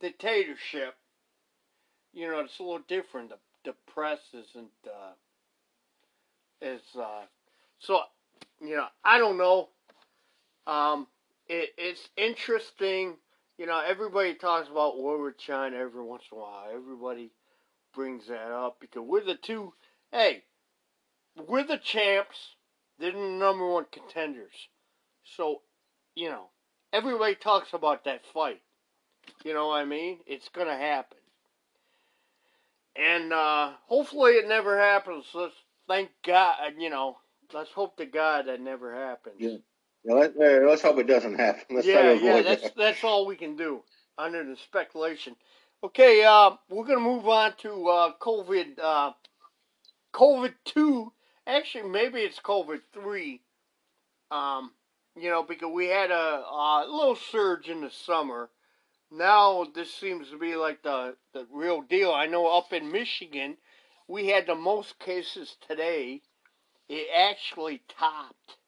[0.00, 0.96] dictatorship,
[2.14, 3.30] you know, it's a little different.
[3.30, 5.12] The, the press isn't uh,
[6.62, 7.22] is uh,
[7.78, 8.00] so
[8.60, 8.86] you know.
[9.04, 9.68] I don't know.
[10.66, 11.06] Um,
[11.48, 13.16] it, it's interesting.
[13.58, 16.68] You know, everybody talks about war with China every once in a while.
[16.74, 17.30] Everybody
[17.94, 19.72] brings that up because we're the two.
[20.10, 20.42] Hey,
[21.48, 22.36] we're the champs.
[22.98, 24.68] They're the number one contenders.
[25.24, 25.62] So,
[26.14, 26.46] you know,
[26.92, 28.60] everybody talks about that fight.
[29.44, 30.18] You know what I mean?
[30.26, 31.18] It's gonna happen.
[32.96, 35.26] And uh hopefully it never happens.
[35.34, 35.54] Let's
[35.88, 37.16] thank God you know,
[37.52, 39.36] let's hope to God that never happens.
[39.38, 39.56] Yeah.
[40.04, 41.76] Yeah, let, let's hope it doesn't happen.
[41.76, 42.76] Let's yeah, to yeah, that's that.
[42.76, 43.82] that's all we can do
[44.18, 45.34] under the speculation.
[45.82, 48.78] Okay, uh, we're gonna move on to uh, COVID.
[48.78, 49.12] Uh,
[50.12, 51.12] COVID two.
[51.46, 53.40] Actually, maybe it's COVID three.
[54.30, 54.72] Um,
[55.16, 58.50] you know, because we had a, a little surge in the summer.
[59.16, 62.12] Now this seems to be like the the real deal.
[62.12, 63.56] I know up in Michigan,
[64.08, 66.22] we had the most cases today.
[66.88, 68.58] It actually topped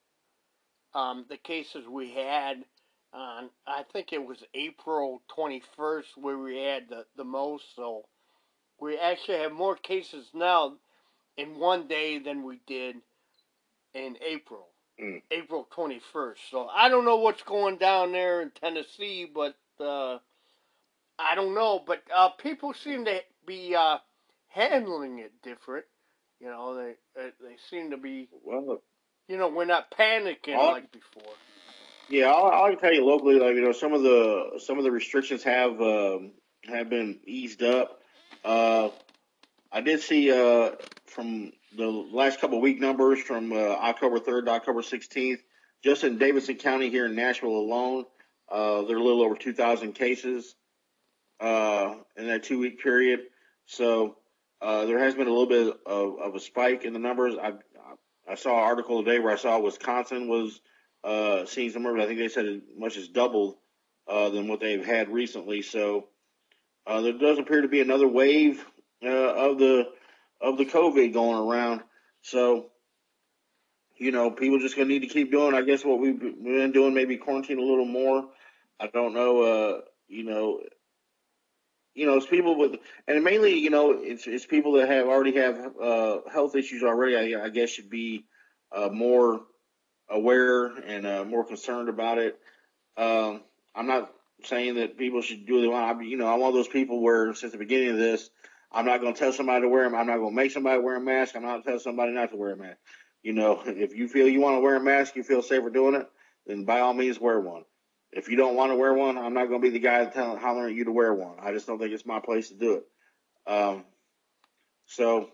[0.94, 2.64] um, the cases we had
[3.12, 7.64] on I think it was April 21st where we had the, the most.
[7.74, 8.04] So
[8.80, 10.74] we actually have more cases now
[11.36, 12.96] in one day than we did
[13.94, 14.68] in April.
[15.02, 15.22] Mm.
[15.30, 16.36] April 21st.
[16.50, 20.18] So I don't know what's going down there in Tennessee, but uh,
[21.18, 21.82] I don't know.
[21.86, 23.98] But uh, people seem to be uh,
[24.48, 25.84] handling it different.
[26.40, 28.28] You know, they they they seem to be.
[28.42, 28.82] Well,
[29.28, 31.32] You know, we're not panicking All- like before.
[32.08, 33.38] Yeah, I'll, I'll tell you locally.
[33.38, 36.32] Like you know, some of the some of the restrictions have um,
[36.64, 38.00] have been eased up.
[38.44, 38.90] Uh,
[39.72, 40.72] I did see uh,
[41.06, 45.40] from the last couple of week numbers from uh, October third to October sixteenth,
[45.82, 48.04] just in Davidson County here in Nashville alone,
[48.50, 50.54] uh, there are a little over two thousand cases
[51.40, 53.20] uh, in that two week period.
[53.66, 54.16] So
[54.60, 57.34] uh, there has been a little bit of, of a spike in the numbers.
[57.40, 57.52] I
[58.28, 60.60] I saw an article today where I saw Wisconsin was
[61.04, 62.02] uh, seeing some numbers.
[62.02, 63.60] I think they said as much as double
[64.08, 65.62] uh, than what they've had recently.
[65.62, 66.08] So
[66.86, 68.64] uh, there does appear to be another wave
[69.04, 69.88] uh, of the
[70.40, 71.82] of the COVID going around.
[72.22, 72.70] So
[73.98, 75.54] you know, people just gonna need to keep doing.
[75.54, 78.28] I guess what we've been doing, maybe quarantine a little more.
[78.80, 79.42] I don't know.
[79.42, 80.60] Uh, you know.
[81.96, 82.76] You know, it's people with,
[83.08, 87.34] and mainly, you know, it's it's people that have already have uh, health issues already.
[87.34, 88.26] I, I guess should be
[88.70, 89.40] uh, more
[90.10, 92.38] aware and uh, more concerned about it.
[92.98, 93.40] Um,
[93.74, 94.12] I'm not
[94.44, 95.98] saying that people should do what they want.
[95.98, 98.28] I, you know, I'm one of those people where since the beginning of this,
[98.70, 99.94] I'm not going to tell somebody to wear them.
[99.94, 101.34] I'm not going to make somebody wear a mask.
[101.34, 102.78] I'm not going to tell somebody not to wear a mask.
[103.22, 105.94] You know, if you feel you want to wear a mask, you feel safer doing
[105.94, 106.06] it,
[106.46, 107.64] then by all means wear one.
[108.16, 110.38] If you don't want to wear one, I'm not going to be the guy telling
[110.38, 111.36] hollering at you to wear one.
[111.38, 112.86] I just don't think it's my place to do it.
[113.46, 113.84] Um,
[114.86, 115.28] so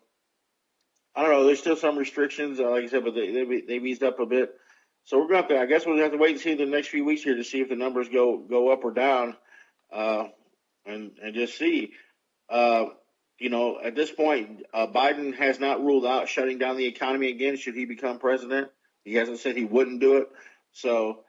[1.14, 1.46] I don't know.
[1.46, 4.26] There's still some restrictions, uh, like I said, but they, they they've eased up a
[4.26, 4.52] bit.
[5.04, 5.60] So we're going to.
[5.60, 7.60] I guess we'll have to wait and see the next few weeks here to see
[7.60, 9.36] if the numbers go go up or down,
[9.92, 10.24] uh,
[10.84, 11.92] and and just see.
[12.48, 12.86] Uh,
[13.38, 17.28] you know, at this point, uh, Biden has not ruled out shutting down the economy
[17.28, 17.56] again.
[17.56, 18.70] Should he become president,
[19.04, 20.28] he hasn't said he wouldn't do it.
[20.72, 21.20] So,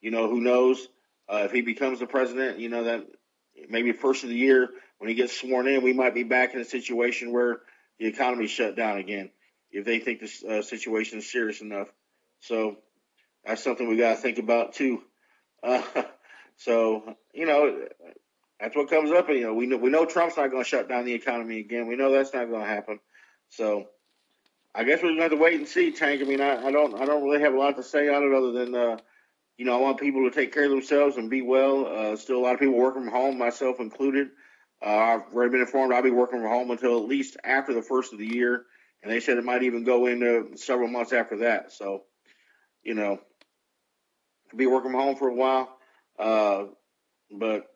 [0.00, 0.86] you know, who knows
[1.28, 2.58] uh, if he becomes the president?
[2.58, 3.06] You know that
[3.68, 6.60] maybe first of the year when he gets sworn in, we might be back in
[6.60, 7.60] a situation where
[7.98, 9.30] the economy's shut down again
[9.70, 11.88] if they think this uh, situation is serious enough.
[12.40, 12.78] So
[13.44, 15.02] that's something we got to think about too.
[15.62, 15.82] Uh,
[16.56, 17.86] so you know,
[18.58, 19.28] that's what comes up.
[19.28, 21.58] And, you know, we know we know Trump's not going to shut down the economy
[21.58, 21.86] again.
[21.86, 22.98] We know that's not going to happen.
[23.50, 23.88] So
[24.74, 26.22] I guess we're going to have to wait and see, Tank.
[26.22, 28.32] I mean, I, I don't I don't really have a lot to say on it
[28.32, 28.96] other than uh,
[29.60, 31.86] you know I want people to take care of themselves and be well.
[31.86, 34.28] Uh, still a lot of people working from home, myself included.
[34.82, 37.82] Uh, I've already been informed I'll be working from home until at least after the
[37.82, 38.64] first of the year,
[39.02, 41.72] and they said it might even go into several months after that.
[41.72, 42.04] So,
[42.82, 43.20] you know,
[44.50, 45.76] I'll be working from home for a while,
[46.18, 46.64] uh,
[47.30, 47.66] but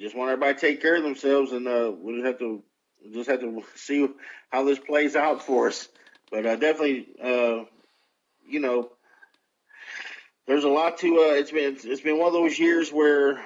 [0.00, 2.62] just want everybody to take care of themselves, and uh, we'll just have to
[3.02, 4.08] we'll just have to see
[4.48, 5.86] how this plays out for us.
[6.30, 7.64] But uh, definitely, uh,
[8.48, 8.93] you know,
[10.46, 11.08] there's a lot to.
[11.16, 13.42] Uh, it's been it's been one of those years where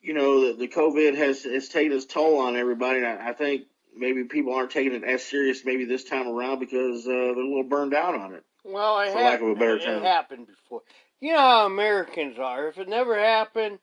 [0.00, 2.98] you know the, the COVID has has taken its toll on everybody.
[2.98, 3.62] And I, I think
[3.96, 7.48] maybe people aren't taking it as serious maybe this time around because uh, they're a
[7.48, 8.44] little burned out on it.
[8.64, 10.82] Well, it, For hap- lack of a better term, it happened before.
[11.20, 12.68] You know how Americans are.
[12.68, 13.78] If it never happened,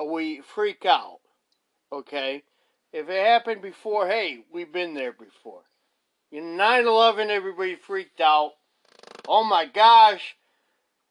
[0.00, 1.18] uh, we freak out.
[1.92, 2.42] Okay?
[2.92, 5.62] If it happened before, hey, we've been there before.
[6.30, 8.52] In 9 11, everybody freaked out.
[9.28, 10.36] Oh my gosh.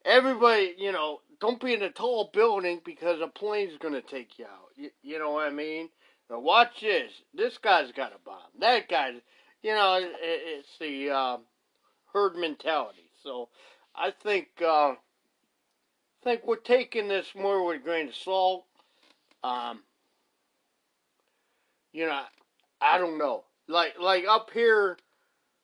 [0.06, 4.38] Everybody, you know, don't be in a tall building because a plane's going to take
[4.38, 4.70] you out.
[4.76, 5.90] You, you know what I mean?
[6.30, 7.12] Now watch this.
[7.34, 8.38] This guy's got a bomb.
[8.60, 9.16] That guy's,
[9.62, 11.38] you know, it, it's the uh,
[12.14, 13.10] herd mentality.
[13.24, 13.50] So
[13.96, 14.94] I think uh,
[16.24, 18.66] think we're taking this more with a grain of salt.
[19.44, 19.82] Um,
[21.92, 22.22] you know,
[22.80, 23.44] I don't know.
[23.68, 24.98] Like like up here,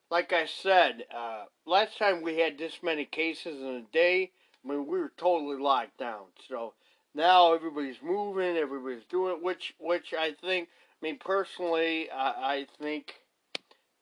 [0.09, 4.31] like I said, uh, last time we had this many cases in a day,
[4.63, 6.25] I mean we were totally locked down.
[6.47, 6.73] So
[7.13, 10.69] now everybody's moving, everybody's doing it, which which I think.
[11.01, 13.13] I mean personally, I, I think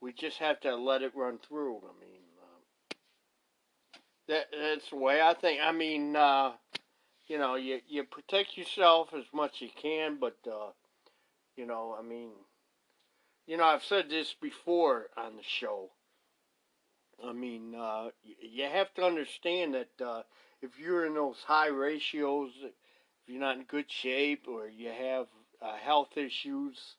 [0.02, 1.78] we just have to let it run through.
[1.78, 2.22] I mean.
[2.42, 2.96] Uh,
[4.28, 5.60] that that's the way I think.
[5.62, 6.54] I mean, uh,
[7.28, 10.72] you know, you you protect yourself as much as you can, but uh,
[11.58, 12.30] you know, I mean,
[13.48, 15.90] you know, I've said this before on the show.
[17.24, 20.24] I mean, uh, you have to understand that uh,
[20.62, 22.74] if you're in those high ratios, if
[23.28, 25.28] you're not in good shape, or you have
[25.62, 26.96] uh, health issues,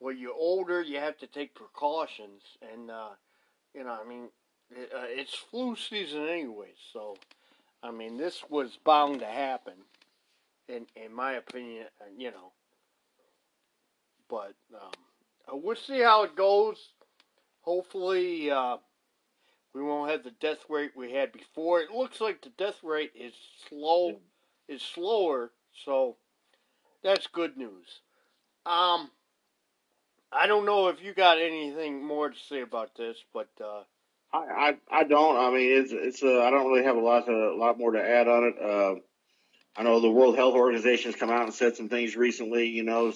[0.00, 2.42] or you're older, you have to take precautions.
[2.72, 3.10] And uh,
[3.74, 4.28] you know, I mean,
[4.70, 7.16] it, uh, it's flu season anyway, so
[7.82, 9.74] I mean, this was bound to happen,
[10.68, 11.86] in in my opinion.
[12.00, 12.52] uh, You know,
[14.28, 16.78] but um, we'll see how it goes.
[17.62, 18.78] Hopefully, uh,
[19.74, 21.80] we won't have the death rate we had before.
[21.80, 23.32] It looks like the death rate is
[23.68, 24.20] slow,
[24.68, 25.50] is slower,
[25.84, 26.16] so
[27.02, 28.00] that's good news.
[28.66, 29.10] Um,
[30.30, 33.82] I don't know if you got anything more to say about this, but uh,
[34.32, 35.36] I, I I don't.
[35.36, 36.22] I mean, it's it's.
[36.22, 38.54] Uh, I don't really have a lot to, a lot more to add on it.
[38.62, 38.94] Uh,
[39.76, 42.68] I know the World Health Organization has come out and said some things recently.
[42.68, 43.12] You know,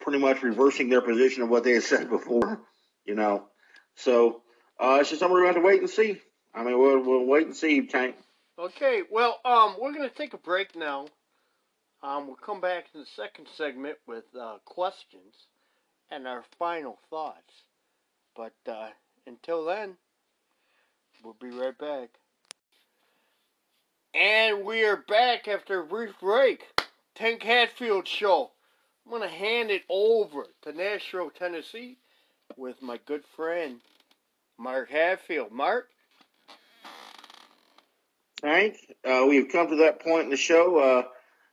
[0.00, 2.60] pretty much reversing their position of what they had said before.
[3.04, 3.48] You know,
[3.94, 4.42] so
[4.78, 6.20] uh, it's just something we're going to to wait and see.
[6.54, 8.16] I mean, we'll we'll wait and see, Tank.
[8.58, 11.06] Okay, well, um, we're gonna take a break now.
[12.02, 15.34] Um, we'll come back in the second segment with uh, questions
[16.10, 17.64] and our final thoughts.
[18.34, 18.88] But uh,
[19.26, 19.96] until then,
[21.22, 22.08] we'll be right back.
[24.14, 26.64] And we are back after a brief break.
[27.14, 28.50] Tank Hatfield Show.
[29.04, 31.98] I'm gonna hand it over to Nashville, Tennessee,
[32.56, 33.80] with my good friend
[34.58, 35.52] Mark Hatfield.
[35.52, 35.88] Mark.
[38.42, 40.78] Tank, uh, we've come to that point in the show.
[40.78, 41.02] Uh,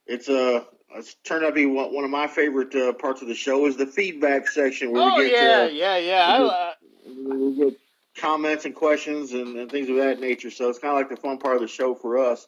[0.06, 0.64] it's uh,
[0.96, 3.78] it's turned out to be one, of my favorite uh, parts of the show is
[3.78, 6.74] the feedback section where Oh we get yeah, uh, yeah, yeah.
[7.06, 7.80] We we get
[8.18, 10.52] comments and questions and, and things of that nature.
[10.52, 12.46] So it's kind of like the fun part of the show for us.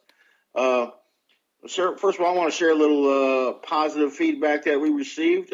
[0.54, 0.88] Uh,
[1.68, 4.90] sir, first of all, I want to share a little uh, positive feedback that we
[4.90, 5.54] received.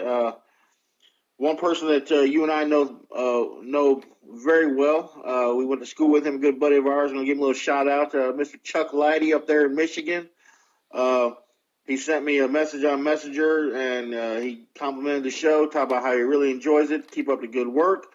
[1.41, 4.01] Uh, one person that uh, you and I know uh, know
[4.33, 5.11] very well.
[5.25, 7.11] Uh, we went to school with him, a good buddy of ours.
[7.11, 8.61] I'm gonna give him a little shout out to Mr.
[8.63, 10.29] Chuck Lighty up there in Michigan.
[10.91, 11.31] Uh,
[11.85, 16.03] he sent me a message on Messenger and uh, he complimented the show, talked about
[16.03, 17.11] how he really enjoys it.
[17.11, 18.05] Keep up the good work,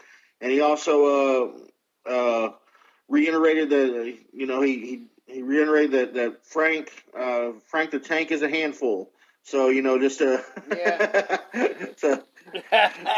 [0.41, 1.59] and he also
[2.07, 2.53] uh, uh,
[3.09, 7.99] reiterated that uh, you know he he, he reiterated that that Frank uh, Frank the
[7.99, 9.11] Tank is a handful.
[9.43, 10.43] So you know just uh,
[11.97, 12.23] so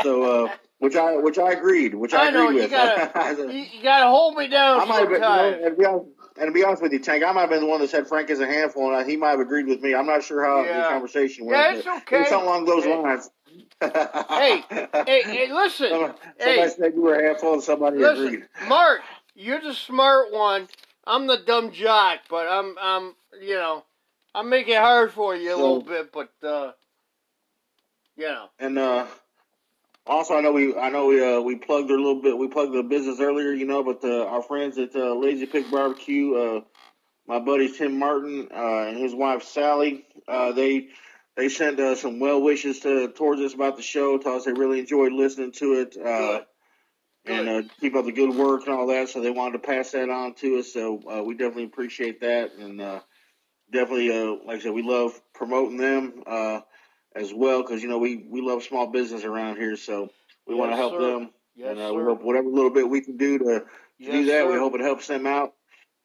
[0.03, 2.71] so uh, which I which I agreed, which I, I know, agree you with.
[2.71, 5.77] gotta- you, you gotta hold me down I might have been, you know, and to
[5.77, 6.07] be honest,
[6.39, 8.07] and to be honest with you, Tank, I might have been the one that said
[8.07, 9.95] Frank is a handful, and he might have agreed with me.
[9.95, 10.83] I'm not sure how Yeah.
[10.83, 11.59] the conversation went.
[11.59, 12.21] Yeah, it's okay.
[12.23, 12.97] it along those Hey.
[12.97, 13.31] lines.
[13.81, 15.89] Hey, hey, hey, listen.
[15.91, 16.69] Somebody, Hey.
[16.69, 18.45] said you were a handful, and somebody Listen, agreed.
[18.69, 19.01] Mark,
[19.35, 20.69] you're the smart one.
[21.07, 23.85] I'm the dumb jock, but I'm, I'm, you know,
[24.35, 26.73] I'm making it hard for you a So- little bit, but, uh,
[28.27, 29.07] know, And uh,
[30.07, 32.37] also, I know we, I know we, uh, we plugged her a little bit.
[32.37, 35.71] We plugged the business earlier, you know, but uh, our friends at uh, Lazy Pig
[35.71, 36.61] Barbecue, uh,
[37.27, 40.89] my buddy Tim Martin uh, and his wife Sally, uh, they
[41.37, 44.19] they sent uh, some well wishes to towards us about the show.
[44.19, 45.97] Told us they really enjoyed listening to it.
[45.97, 46.41] Uh,
[47.27, 47.49] Good.
[47.49, 49.11] and uh, keep up the good work and all that.
[49.11, 50.73] So they wanted to pass that on to us.
[50.73, 53.01] So uh, we definitely appreciate that, and uh,
[53.71, 56.61] definitely, uh, like I said, we love promoting them uh,
[57.19, 59.77] as well because you know we we love small business around here.
[59.77, 60.11] So
[60.47, 61.01] we want to help sir.
[61.01, 63.65] them, yes, and uh, we hope whatever little bit we can do to, to
[63.99, 65.55] yes, do that, we hope it helps them out.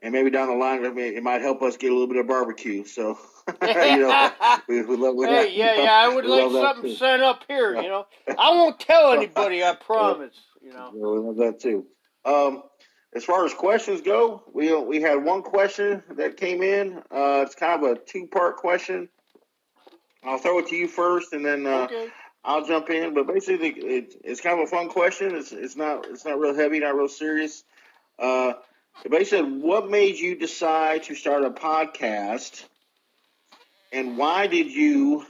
[0.01, 2.83] And maybe down the line, it, might help us get a little bit of barbecue.
[2.83, 3.17] So,
[3.61, 4.31] you know,
[4.67, 5.15] we, we love.
[5.15, 6.97] We Hey, yeah, yeah, I would like love something too.
[6.97, 8.05] sent up here, you know.
[8.27, 10.91] I won't tell anybody, I promise, you know.
[10.93, 11.85] Yeah, we love that too.
[12.25, 12.63] Um,
[13.15, 16.97] as far as questions go, we we had one question that came in.
[17.09, 19.07] Uh, it's kind of a two part question.
[20.25, 22.09] I'll throw it to you first, and then uh, Okay.
[22.45, 23.13] I'll jump in.
[23.13, 25.35] But basically, it, it's kind of a fun question.
[25.35, 27.63] It's it's not it's not real heavy, not real serious.
[28.19, 28.53] Uh,
[29.03, 32.65] it basically, said, what made you decide to start a podcast,
[33.91, 35.25] and why did you?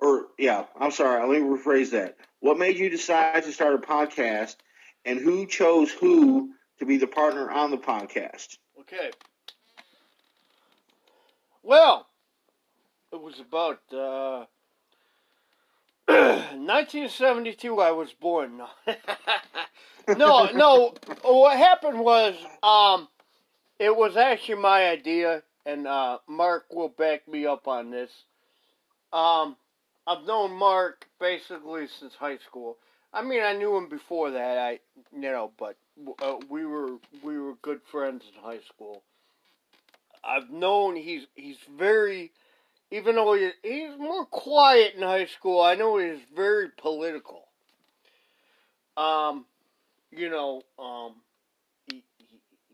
[0.00, 1.20] Or yeah, I'm sorry.
[1.28, 2.16] Let me rephrase that.
[2.40, 4.56] What made you decide to start a podcast,
[5.04, 8.58] and who chose who to be the partner on the podcast?
[8.80, 9.10] Okay.
[11.62, 12.06] Well,
[13.14, 14.44] it was about uh,
[16.06, 17.80] 1972.
[17.80, 18.60] I was born.
[20.06, 20.94] No, no.
[21.22, 23.08] What happened was, um,
[23.78, 28.10] it was actually my idea, and uh, Mark will back me up on this.
[29.12, 29.56] Um,
[30.06, 32.76] I've known Mark basically since high school.
[33.12, 34.58] I mean, I knew him before that.
[34.58, 34.80] I,
[35.12, 35.76] you know, but
[36.22, 39.02] uh, we were we were good friends in high school.
[40.22, 42.32] I've known he's he's very,
[42.90, 45.60] even though he, he's more quiet in high school.
[45.60, 47.48] I know he's very political.
[48.96, 49.46] Um,
[50.10, 51.16] you know, um,
[51.90, 52.04] he,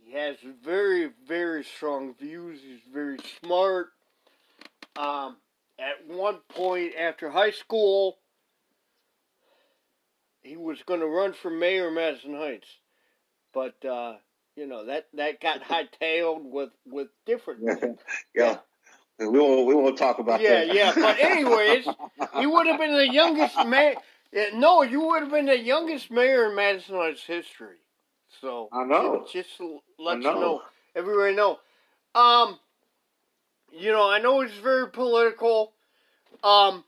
[0.04, 2.60] he has very very strong views.
[2.62, 3.88] He's very smart.
[4.96, 5.36] Um,
[5.78, 8.18] at one point after high school,
[10.42, 12.68] he was going to run for mayor of Madison Heights,
[13.54, 14.16] but uh,
[14.56, 15.62] you know that that got
[16.02, 18.00] hightailed with with different.
[18.34, 18.58] yeah.
[19.20, 20.74] We won't we won't talk about Yeah, that.
[20.74, 20.74] yeah.
[20.74, 20.92] yeah.
[20.96, 21.86] But anyways,
[22.38, 23.94] he would have been the youngest mayor.
[24.54, 27.76] No, you would have been the youngest mayor in Madison Heights history.
[28.40, 29.22] So I know.
[29.22, 30.34] Just, just to I let know.
[30.34, 30.62] you know,
[30.96, 31.58] everybody know.
[32.14, 32.58] Um,
[33.72, 35.72] you know, I know it's very political.
[36.42, 36.84] Um,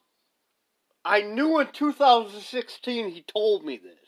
[1.05, 3.99] I knew in 2016 he told me this,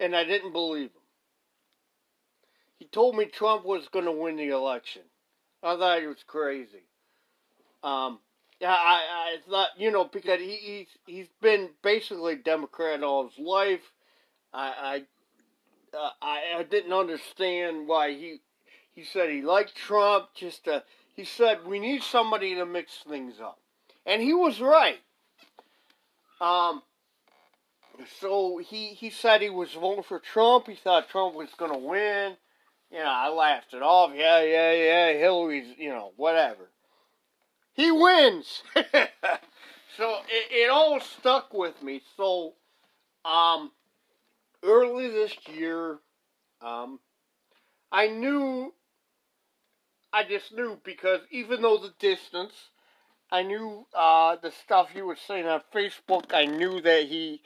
[0.00, 0.90] and I didn't believe him.
[2.78, 5.02] He told me Trump was going to win the election.
[5.62, 6.82] I thought he was crazy.
[7.86, 8.18] Um,
[8.60, 13.38] yeah, I, I thought you know because he, he's he's been basically Democrat all his
[13.38, 13.92] life.
[14.52, 15.04] I
[15.94, 18.40] I, uh, I I didn't understand why he
[18.92, 20.30] he said he liked Trump.
[20.34, 20.82] Just to,
[21.14, 23.60] he said we need somebody to mix things up,
[24.04, 24.98] and he was right.
[26.40, 26.82] Um.
[28.20, 30.66] So he he said he was voting for Trump.
[30.66, 32.36] He thought Trump was going to win.
[32.90, 34.10] You know, I laughed it off.
[34.14, 35.12] Yeah, yeah, yeah.
[35.18, 36.68] Hillary's, you know, whatever.
[37.76, 38.62] He wins.
[38.74, 38.80] so
[40.28, 42.00] it, it all stuck with me.
[42.16, 42.54] So,
[43.24, 43.70] um,
[44.64, 45.98] early this year,
[46.62, 46.98] um,
[47.92, 48.72] I knew,
[50.10, 52.54] I just knew because even though the distance,
[53.30, 57.42] I knew uh, the stuff he was saying on Facebook, I knew that he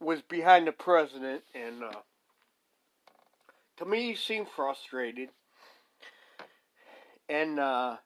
[0.00, 1.42] was behind the president.
[1.54, 2.00] And uh,
[3.76, 5.28] to me, he seemed frustrated.
[7.28, 7.96] And, uh,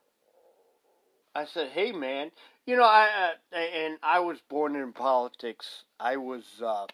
[1.38, 2.32] I said, "Hey, man,
[2.66, 5.84] you know, I, I and I was born in politics.
[6.00, 6.86] I was uh,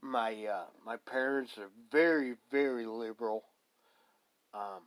[0.00, 3.44] my uh, my parents are very very liberal.
[4.54, 4.84] Um,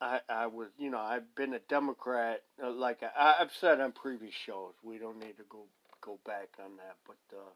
[0.00, 3.92] I I was you know I've been a Democrat uh, like I, I've said on
[3.92, 4.72] previous shows.
[4.82, 5.66] We don't need to go
[6.00, 7.52] go back on that, but uh,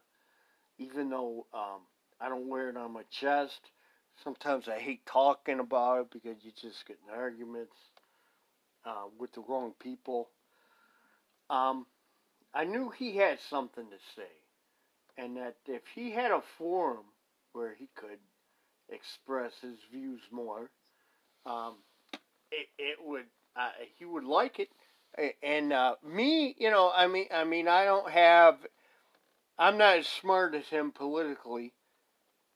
[0.77, 1.81] even though um,
[2.21, 3.59] I don't wear it on my chest,
[4.23, 7.75] sometimes I hate talking about it because you just get in arguments
[8.89, 10.29] uh, with the wrong people.
[11.49, 11.85] Um,
[12.53, 14.29] I knew he had something to say,
[15.17, 17.05] and that if he had a forum
[17.53, 18.17] where he could
[18.89, 20.71] express his views more,
[21.45, 21.75] um,
[22.51, 23.25] it, it would
[23.55, 24.69] uh, he would like it.
[25.43, 28.57] And uh, me, you know, I mean, I mean, I don't have.
[29.57, 31.73] I'm not as smart as him politically.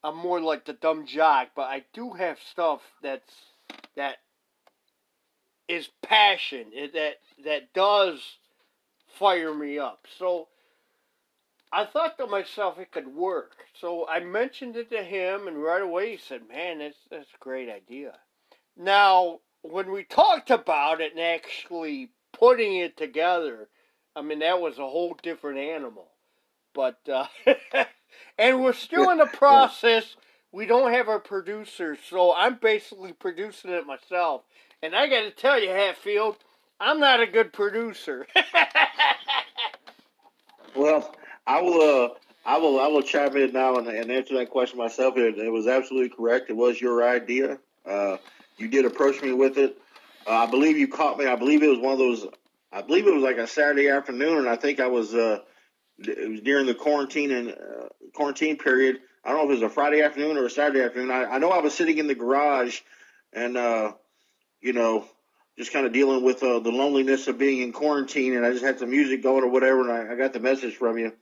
[0.03, 3.33] I'm more like the dumb jock, but I do have stuff that's
[3.95, 4.17] that
[5.67, 8.19] is passion that that does
[9.07, 10.07] fire me up.
[10.17, 10.47] So
[11.71, 13.55] I thought to myself it could work.
[13.79, 17.43] So I mentioned it to him, and right away he said, "Man, that's that's a
[17.43, 18.19] great idea."
[18.77, 23.69] Now, when we talked about it and actually putting it together,
[24.15, 26.09] I mean that was a whole different animal.
[26.73, 27.27] But uh,
[28.37, 30.15] and we're still in the process.
[30.51, 34.43] We don't have a producer, so I'm basically producing it myself.
[34.83, 36.35] And I got to tell you, Hatfield,
[36.79, 38.27] I'm not a good producer.
[40.75, 41.15] Well,
[41.45, 42.05] I will.
[42.05, 42.09] Uh,
[42.45, 42.79] I will.
[42.79, 45.17] I will chime in now and, and answer that question myself.
[45.17, 46.49] It, it was absolutely correct.
[46.49, 47.59] It was your idea.
[47.85, 48.17] Uh,
[48.57, 49.77] you did approach me with it.
[50.25, 51.27] Uh, I believe you caught me.
[51.27, 52.25] I believe it was one of those.
[52.71, 55.13] I believe it was like a Saturday afternoon, and I think I was.
[55.13, 55.39] Uh,
[55.99, 58.99] it was during the quarantine and uh, quarantine period.
[59.23, 61.11] I don't know if it was a Friday afternoon or a Saturday afternoon.
[61.11, 62.81] I, I know I was sitting in the garage,
[63.31, 63.93] and uh,
[64.63, 65.05] you know,
[65.57, 68.63] just kind of dealing with uh, the loneliness of being in quarantine, and I just
[68.63, 71.13] had some music going or whatever, and I, I got the message from you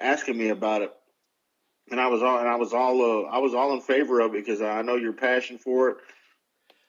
[0.00, 0.94] asking me about it,
[1.90, 4.34] and I was all and I was all uh, I was all in favor of
[4.34, 5.96] it because I know your passion for it.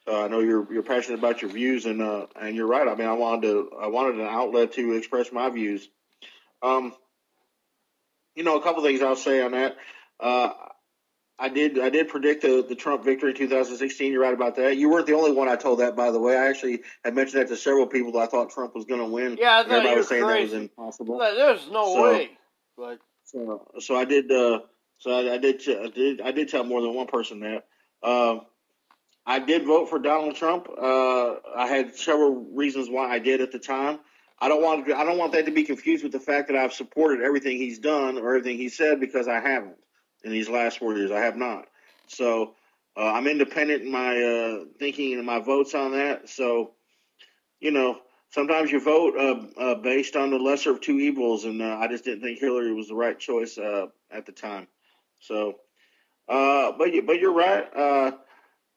[0.07, 2.87] Uh, I know you're you're passionate about your views, and uh, and you're right.
[2.87, 5.89] I mean, I wanted to I wanted an outlet to express my views.
[6.61, 6.93] Um,
[8.35, 9.75] you know, a couple things I'll say on that.
[10.19, 10.51] Uh,
[11.39, 11.79] I did.
[11.79, 14.11] I did predict the, the Trump victory in 2016.
[14.11, 14.75] You're right about that.
[14.75, 16.35] You weren't the only one I told that, by the way.
[16.37, 19.07] I actually had mentioned that to several people that I thought Trump was going to
[19.07, 19.37] win.
[19.39, 21.17] Yeah, I thought Everybody was saying that was impossible.
[21.19, 22.31] There's no So- way.
[22.77, 24.31] But So, so I did.
[24.31, 24.59] Uh,
[24.97, 25.61] so I, I did.
[25.67, 26.21] I did.
[26.21, 27.65] I did tell more than one person that.
[28.03, 28.41] Um,
[29.25, 30.67] I did vote for Donald Trump.
[30.69, 33.99] Uh, I had several reasons why I did at the time.
[34.39, 34.91] I don't want.
[34.91, 37.79] I don't want that to be confused with the fact that I've supported everything he's
[37.79, 39.75] done or everything he said because I haven't
[40.23, 41.11] in these last four years.
[41.11, 41.67] I have not.
[42.07, 42.55] So
[42.97, 46.27] uh, I'm independent in my uh, thinking and my votes on that.
[46.27, 46.71] So,
[47.59, 47.99] you know,
[48.31, 51.87] sometimes you vote uh, uh, based on the lesser of two evils, and uh, I
[51.87, 54.67] just didn't think Hillary was the right choice uh, at the time.
[55.21, 55.55] So,
[56.27, 58.13] but but you're right.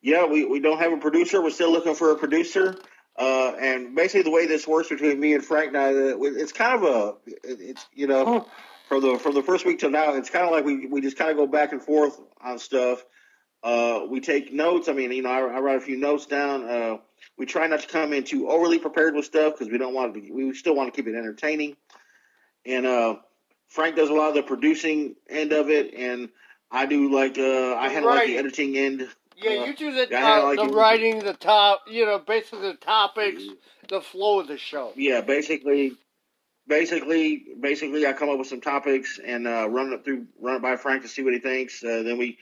[0.04, 1.40] Yeah, we, we don't have a producer.
[1.40, 2.76] We're still looking for a producer.
[3.16, 7.14] And basically, the way this works between me and Frank now, it's kind of a,
[7.44, 8.46] it's you know,
[8.92, 11.16] from the from the first week till now, it's kind of like we we just
[11.16, 13.02] kind of go back and forth on stuff.
[13.62, 14.86] Uh, we take notes.
[14.86, 16.68] I mean, you know, I, I write a few notes down.
[16.68, 16.96] Uh,
[17.38, 20.12] we try not to come in too overly prepared with stuff because we don't want
[20.12, 20.30] to.
[20.30, 21.76] We still want to keep it entertaining.
[22.66, 23.16] And uh,
[23.68, 26.28] Frank does a lot of the producing end of it, and
[26.70, 29.08] I do like uh, I handle like the editing end.
[29.36, 30.74] yeah, you do the uh, like the it.
[30.74, 33.42] writing, the top, you know, basically the topics,
[33.88, 34.92] the flow of the show.
[34.96, 35.96] Yeah, basically,
[36.66, 40.62] basically, basically, I come up with some topics and uh, run it through, run it
[40.62, 41.82] by Frank to see what he thinks.
[41.82, 42.38] Uh, then we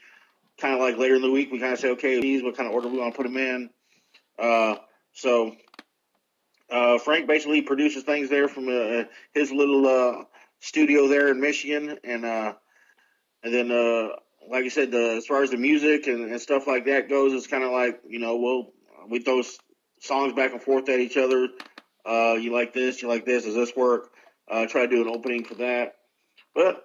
[0.58, 2.68] kind of like later in the week, we kind of say, okay, these what kind
[2.68, 3.70] of order we want to put them in.
[4.38, 4.76] Uh,
[5.12, 5.54] so
[6.70, 10.24] uh, Frank basically produces things there from uh, his little uh,
[10.60, 13.70] studio there in Michigan, and and then
[14.48, 17.32] like I said, the, as far as the music and, and stuff like that goes,
[17.32, 18.72] it's kind of like you know, we'll
[19.08, 19.42] we throw
[20.00, 21.48] songs back and forth at each other.
[22.04, 23.02] Uh, you like this?
[23.02, 23.44] You like this?
[23.44, 24.10] Does this work?
[24.50, 25.96] Uh, try to do an opening for that.
[26.54, 26.84] But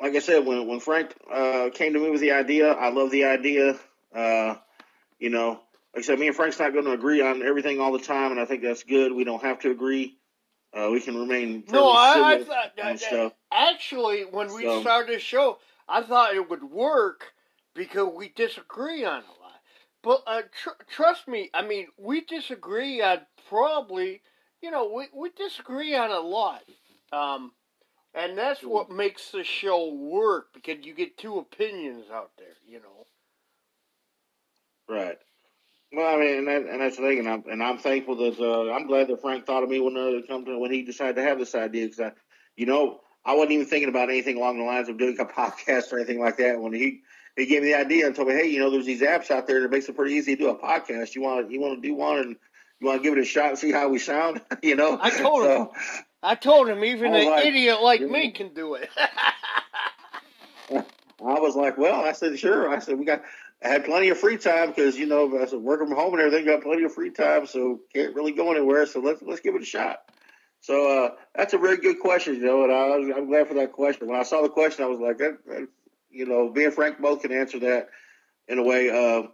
[0.00, 3.10] like I said, when when Frank uh, came to me with the idea, I love
[3.10, 3.78] the idea.
[4.14, 4.56] Uh,
[5.18, 5.60] you know,
[5.94, 8.32] like I said, me and Frank's not going to agree on everything all the time,
[8.32, 9.12] and I think that's good.
[9.12, 10.16] We don't have to agree.
[10.72, 15.18] Uh, we can remain No, I, I thought that, actually when we So- started the
[15.18, 15.58] show,
[15.88, 17.32] I thought it would work
[17.74, 19.60] because we disagree on a lot.
[20.02, 24.22] But uh, tr- trust me, I mean, we disagree on probably,
[24.62, 26.62] you know, we, we disagree on a lot.
[27.12, 27.52] Um,
[28.14, 32.80] and that's what makes the show work because you get two opinions out there, you
[32.80, 33.06] know.
[34.88, 35.18] Right.
[35.92, 38.38] Well, I mean, and, that, and that's the thing, and I'm and I'm thankful that
[38.38, 41.16] uh, I'm glad that Frank thought of me when uh, come to when he decided
[41.16, 42.12] to have this idea because I,
[42.56, 45.92] you know, I wasn't even thinking about anything along the lines of doing a podcast
[45.92, 46.60] or anything like that.
[46.60, 47.00] When he
[47.36, 49.48] he gave me the idea and told me, hey, you know, there's these apps out
[49.48, 51.16] there that makes it pretty easy to do a podcast.
[51.16, 52.36] You want you want to do one and
[52.80, 54.98] you want to give it a shot and see how we sound, you know?
[55.00, 55.68] I told him.
[56.22, 58.90] I told him even an like, idiot like me can do it.
[60.70, 62.70] I was like, well, I said, sure.
[62.70, 63.22] I said, we got,
[63.62, 66.22] I had plenty of free time because, you know, I said, working from home and
[66.22, 68.86] everything, got plenty of free time, so can't really go anywhere.
[68.86, 70.02] So let's, let's give it a shot.
[70.62, 73.54] So, uh, that's a very good question, you know, and I was, I'm glad for
[73.54, 74.08] that question.
[74.08, 75.68] When I saw the question, I was like, that, that,
[76.10, 77.88] you know, me and Frank both can answer that
[78.48, 78.90] in a way.
[78.90, 79.28] Uh,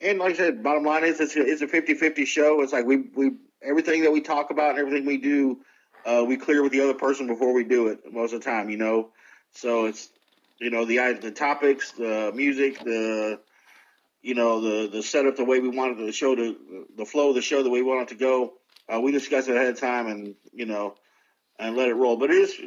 [0.00, 2.62] And like I said, bottom line is it's a, it's a 50-50 show.
[2.62, 3.32] It's like we we
[3.62, 5.60] everything that we talk about and everything we do,
[6.06, 8.70] uh, we clear with the other person before we do it most of the time.
[8.70, 9.10] You know,
[9.52, 10.08] so it's
[10.58, 13.40] you know the the topics, the music, the
[14.22, 17.34] you know the the setup, the way we wanted the show to the flow of
[17.34, 18.54] the show, the way we wanted to go.
[18.88, 20.94] Uh, we discuss it ahead of time, and you know,
[21.58, 22.16] and let it roll.
[22.16, 22.60] But it is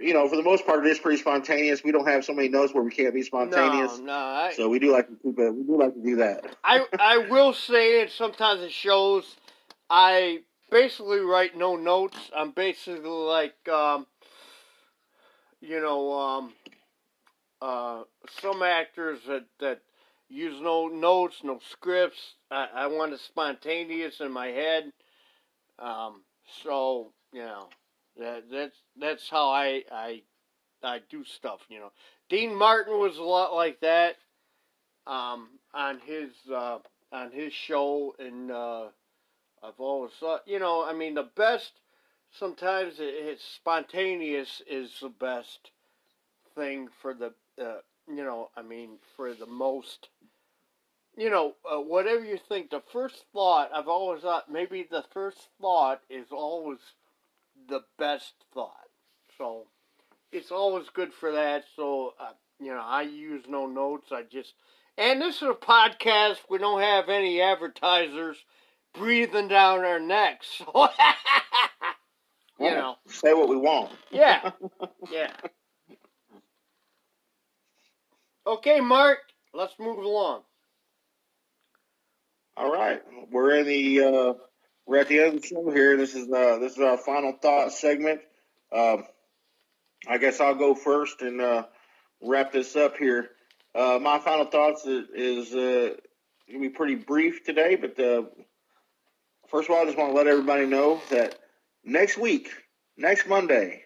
[0.00, 1.84] you know, for the most part, it is pretty spontaneous.
[1.84, 3.98] We don't have so many notes where we can't be spontaneous.
[3.98, 4.12] No, no.
[4.12, 5.54] I, So we do like to keep it.
[5.54, 6.56] We do like to do that.
[6.64, 9.36] I I will say it sometimes it shows
[9.88, 10.40] I
[10.70, 12.30] basically write no notes.
[12.34, 14.06] I'm basically like um
[15.60, 16.52] you know um
[17.60, 18.02] uh
[18.40, 19.80] some actors that that
[20.28, 22.34] use no notes, no scripts.
[22.50, 24.92] I, I want it spontaneous in my head.
[25.78, 26.22] Um
[26.62, 27.68] so, you know,
[28.18, 30.22] that that's that's how I I
[30.82, 31.92] I do stuff, you know.
[32.28, 34.16] Dean Martin was a lot like that
[35.06, 36.78] um, on his uh,
[37.12, 38.86] on his show, and uh,
[39.62, 41.72] I've always thought, you know, I mean, the best
[42.38, 45.70] sometimes it, it's spontaneous is the best
[46.54, 47.32] thing for the,
[47.62, 47.78] uh,
[48.08, 50.08] you know, I mean, for the most,
[51.16, 52.70] you know, uh, whatever you think.
[52.70, 56.78] The first thought I've always thought maybe the first thought is always
[57.68, 58.88] the best thought.
[59.38, 59.66] So
[60.32, 61.64] it's always good for that.
[61.76, 64.08] So uh, you know, I use no notes.
[64.12, 64.54] I just
[64.98, 66.36] and this is a podcast.
[66.48, 68.36] We don't have any advertisers
[68.94, 70.62] breathing down our necks.
[72.58, 73.90] So you know, say what we want.
[74.10, 74.50] yeah,
[75.10, 75.32] yeah.
[78.46, 79.18] Okay, Mark.
[79.54, 80.42] Let's move along.
[82.56, 83.00] All right,
[83.30, 84.32] we're in the uh,
[84.90, 85.96] we're at the end of the show here.
[85.96, 88.20] This is uh, this is our final thought segment.
[88.72, 89.04] Um,
[90.08, 91.66] I guess I'll go first and uh,
[92.20, 93.30] wrap this up here.
[93.72, 95.94] Uh, my final thoughts is, is uh,
[96.48, 98.22] gonna be pretty brief today, but uh,
[99.48, 101.38] first of all, I just want to let everybody know that
[101.84, 102.50] next week,
[102.96, 103.84] next Monday,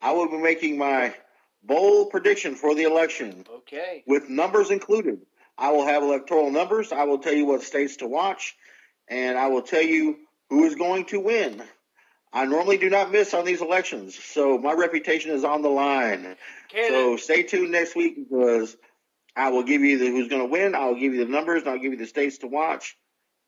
[0.00, 1.14] I will be making my
[1.62, 4.04] bold prediction for the election Okay.
[4.06, 5.20] with numbers included.
[5.58, 6.92] I will have electoral numbers.
[6.92, 8.56] I will tell you what states to watch,
[9.10, 10.16] and I will tell you
[10.50, 11.62] who is going to win.
[12.32, 16.36] I normally do not miss on these elections, so my reputation is on the line.
[16.88, 18.76] So stay tuned next week because
[19.34, 20.74] I will give you the who's going to win.
[20.74, 22.96] I'll give you the numbers, and I'll give you the states to watch.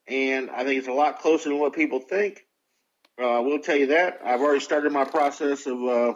[0.07, 2.45] And I think it's a lot closer than what people think.
[3.19, 4.19] Uh, I will tell you that.
[4.25, 6.13] I've already started my process of uh,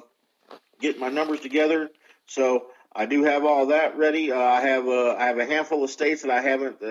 [0.82, 1.90] getting my numbers together.
[2.26, 4.32] So I do have all that ready.
[4.32, 6.82] Uh, I have uh, I have a handful of states that I haven't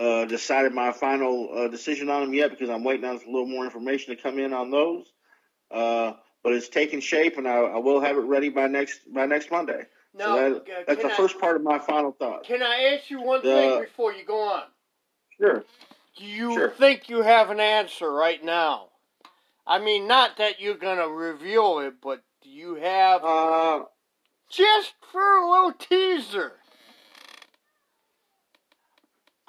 [0.00, 3.46] uh, decided my final uh, decision on them yet because I'm waiting on a little
[3.46, 5.12] more information to come in on those.
[5.70, 9.26] Uh, but it's taking shape, and I, I will have it ready by next by
[9.26, 9.82] next Monday.
[10.14, 12.44] now, so that, that's the I- first part of my final thought.
[12.44, 14.62] Can I ask you one The- thing before you go on?
[15.38, 15.64] Sure.
[16.16, 16.70] Do you Sure.
[16.70, 18.88] think you have an answer right now?
[19.66, 23.84] I mean, not that you're gonna reveal it, but do you have Uh,
[24.50, 26.59] just for a little teaser?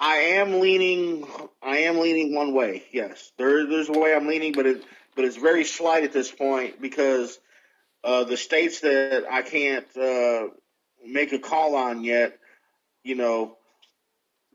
[0.02, 1.24] I am leaning.
[1.62, 2.82] I am leaning one way.
[2.92, 4.82] Yes, there, there's a way I'm leaning, but it,
[5.14, 7.38] but it's very slight at this point because
[8.02, 10.48] uh, the states that I can't uh,
[11.06, 12.36] make a call on yet,
[13.04, 13.56] you know,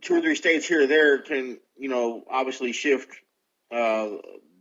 [0.02, 3.08] two or three states here or there can, you know, obviously shift
[3.72, 4.10] uh,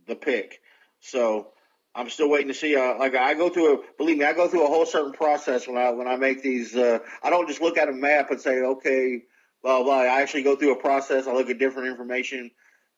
[0.07, 0.61] the pick.
[1.01, 1.49] So
[1.93, 2.77] I'm still waiting to see.
[2.77, 5.67] Uh, like I go through a, believe me, I go through a whole certain process
[5.67, 6.73] when I when I make these.
[6.73, 9.23] Uh, I don't just look at a map and say, okay,
[9.67, 9.99] blah blah.
[9.99, 11.27] I actually go through a process.
[11.27, 12.51] I look at different information,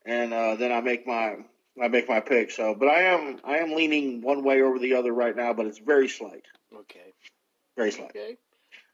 [0.05, 1.37] and uh, then I make my
[1.81, 2.51] I make my pick.
[2.51, 5.65] So, but I am I am leaning one way over the other right now, but
[5.65, 7.13] it's very slight, Okay.
[7.75, 8.11] very slight.
[8.11, 8.37] Okay.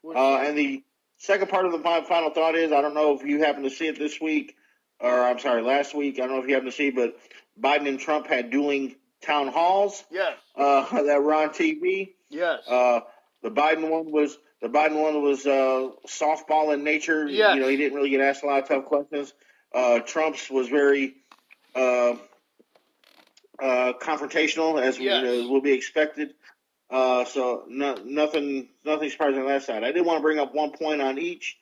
[0.06, 0.84] Uh, and the
[1.18, 3.88] second part of the final thought is I don't know if you happen to see
[3.88, 4.56] it this week,
[5.00, 6.16] or I'm sorry, last week.
[6.16, 7.18] I don't know if you happen to see, but
[7.62, 10.38] Biden and Trump had dueling town halls yes.
[10.56, 12.14] uh, that were on TV.
[12.30, 12.62] Yes.
[12.68, 13.02] Uh,
[13.44, 17.28] the Biden one was the Biden one was uh, softball in nature.
[17.28, 17.56] Yes.
[17.56, 19.34] You know, he didn't really get asked a lot of tough questions.
[19.74, 21.16] Uh, Trump's was very
[21.76, 22.16] uh,
[23.62, 25.24] uh, confrontational, as, Yes.
[25.24, 26.34] as will be expected.
[26.90, 29.84] Uh, so no, nothing, nothing surprising on that side.
[29.84, 31.58] I did want to bring up one point on each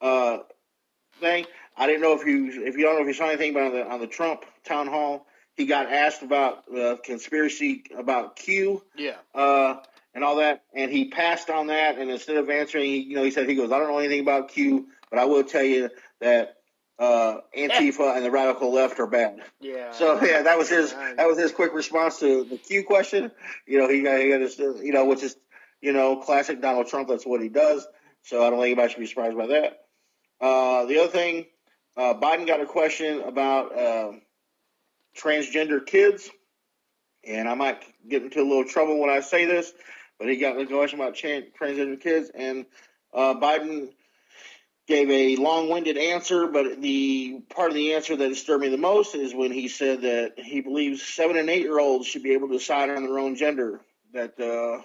[0.00, 0.38] uh,
[1.20, 1.44] thing.
[1.76, 3.86] I didn't know if you, if you don't know if you saw anything about the
[3.86, 5.26] on the Trump town hall.
[5.56, 9.16] He got asked about uh, conspiracy about Q yeah.
[10.14, 11.98] And all that, and he passed on that.
[11.98, 14.20] And instead of answering, he, you know, he said he goes, "I don't know anything
[14.20, 16.56] about Q, but I will tell you that
[16.98, 19.92] uh, Antifa and the radical left are bad." Yeah.
[19.92, 23.30] So yeah, that was his that was his quick response to the Q question.
[23.66, 25.36] You know, he got he got his you know, which is
[25.80, 27.08] you know classic Donald Trump.
[27.08, 27.86] That's what he does.
[28.22, 29.80] So I don't think anybody should be surprised by that.
[30.40, 31.46] Uh, the other thing
[31.96, 34.12] uh, Biden got a question about uh,
[35.16, 36.30] transgender kids,
[37.26, 39.72] and I might get into a little trouble when I say this,
[40.20, 42.66] but he got a question about transgender kids, and
[43.14, 43.88] uh, Biden
[44.86, 49.14] gave a long-winded answer, but the part of the answer that disturbed me the most
[49.14, 52.90] is when he said that he believes seven and eight-year-olds should be able to decide
[52.90, 53.80] on their own gender.
[54.12, 54.82] That uh,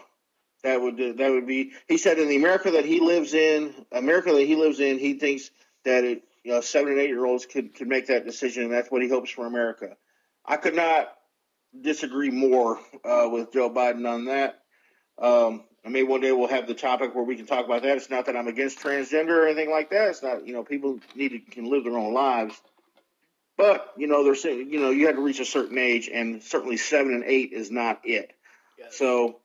[0.64, 1.74] that would that would be.
[1.88, 5.16] He said in the America that he lives in, America that he lives in, he
[5.16, 5.49] thinks
[5.84, 9.02] that it, you know, seven and eight-year-olds could could make that decision, and that's what
[9.02, 9.98] he hopes for America.
[10.45, 11.12] I could not
[11.82, 14.62] disagree more uh, with Joe Biden on that.
[15.18, 17.98] Um, and maybe one day we'll have the topic where we can talk about that.
[17.98, 20.10] It's not that I'm against transgender or anything like that.
[20.10, 22.60] It's not, you know, people need to can live their own lives.
[23.58, 26.44] But, you know, they're saying, you know, you have to reach a certain age, and
[26.44, 28.34] certainly seven and eight is not it.
[28.78, 28.88] Yeah.
[28.92, 29.38] So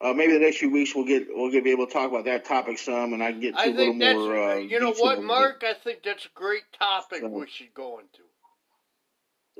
[0.00, 2.24] uh, maybe the next few weeks we'll get we'll get, be able to talk about
[2.24, 4.50] that topic some, and I can get to I a little more.
[4.50, 5.22] Uh, you know what.
[5.22, 5.62] Mark.
[5.64, 8.22] I think that's a great topic So- we should go into.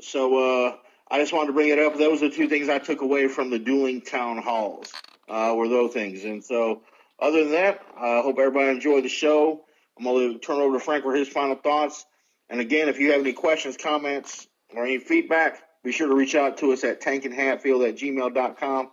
[0.00, 0.76] So uh,
[1.10, 1.96] I just wanted to bring it up.
[1.96, 4.90] Those are the two things I took away from the dueling town halls.
[5.32, 6.82] Uh, were those things, and so
[7.18, 9.64] other than that, I hope everybody enjoyed the show.
[9.96, 12.04] I'm going to turn over to Frank for his final thoughts.
[12.50, 16.34] And again, if you have any questions, comments, or any feedback, be sure to reach
[16.34, 18.90] out to us at tankandhatfield at gmail.com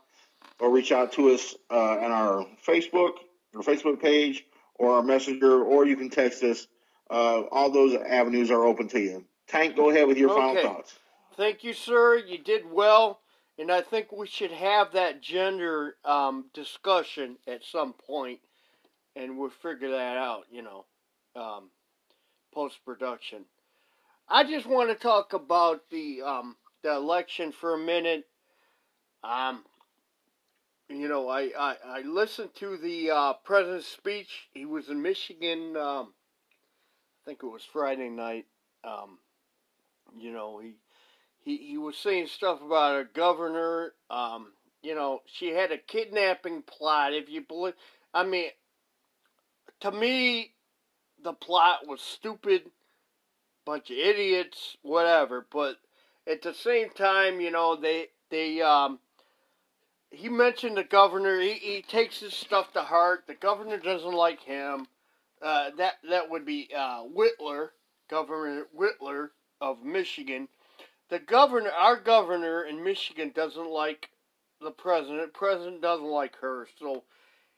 [0.61, 3.11] or reach out to us uh, on our Facebook,
[3.56, 4.45] our Facebook page,
[4.76, 6.68] or our messenger, or you can text us.
[7.10, 9.26] Uh, all those avenues are open to you.
[9.48, 10.61] Tank, go ahead with your final Okay.
[10.61, 10.98] thoughts.
[11.36, 12.18] Thank you, sir.
[12.18, 13.20] You did well,
[13.60, 18.40] and I think we should have that gender um, discussion at some point,
[19.18, 20.45] and we'll figure that out.
[20.49, 20.86] You know,
[21.36, 21.69] um,
[22.53, 23.44] post production.
[24.30, 28.26] I just want to talk about the um, the election for a minute.
[29.23, 29.65] Um,
[30.88, 34.48] you know, I, I, I listened to the uh, president's speech.
[34.53, 35.76] He was in Michigan.
[35.76, 36.14] Um,
[37.22, 38.45] I think it was Friday night.
[38.84, 39.19] Um,
[40.18, 40.76] you know, he
[41.49, 43.93] he he was saying stuff about a governor.
[44.09, 44.51] Um,
[44.84, 47.13] you know, she had a kidnapping plot.
[47.13, 47.73] If you believe,
[48.13, 48.49] I mean,
[49.81, 50.53] to me,
[51.23, 52.63] the plot was stupid,
[53.65, 55.45] bunch of idiots, whatever.
[55.51, 55.77] But
[56.27, 58.99] at the same time, you know, they they um.
[60.11, 61.39] He mentioned the governor.
[61.39, 63.26] He, he takes his stuff to heart.
[63.27, 64.88] The governor doesn't like him.
[65.39, 67.69] Uh, that that would be uh, Whitmer,
[68.09, 69.30] Governor Whitmer
[69.61, 70.47] of Michigan
[71.10, 74.10] the governor, our governor in Michigan, doesn't like
[74.61, 75.34] the president.
[75.34, 77.03] President doesn't like her, so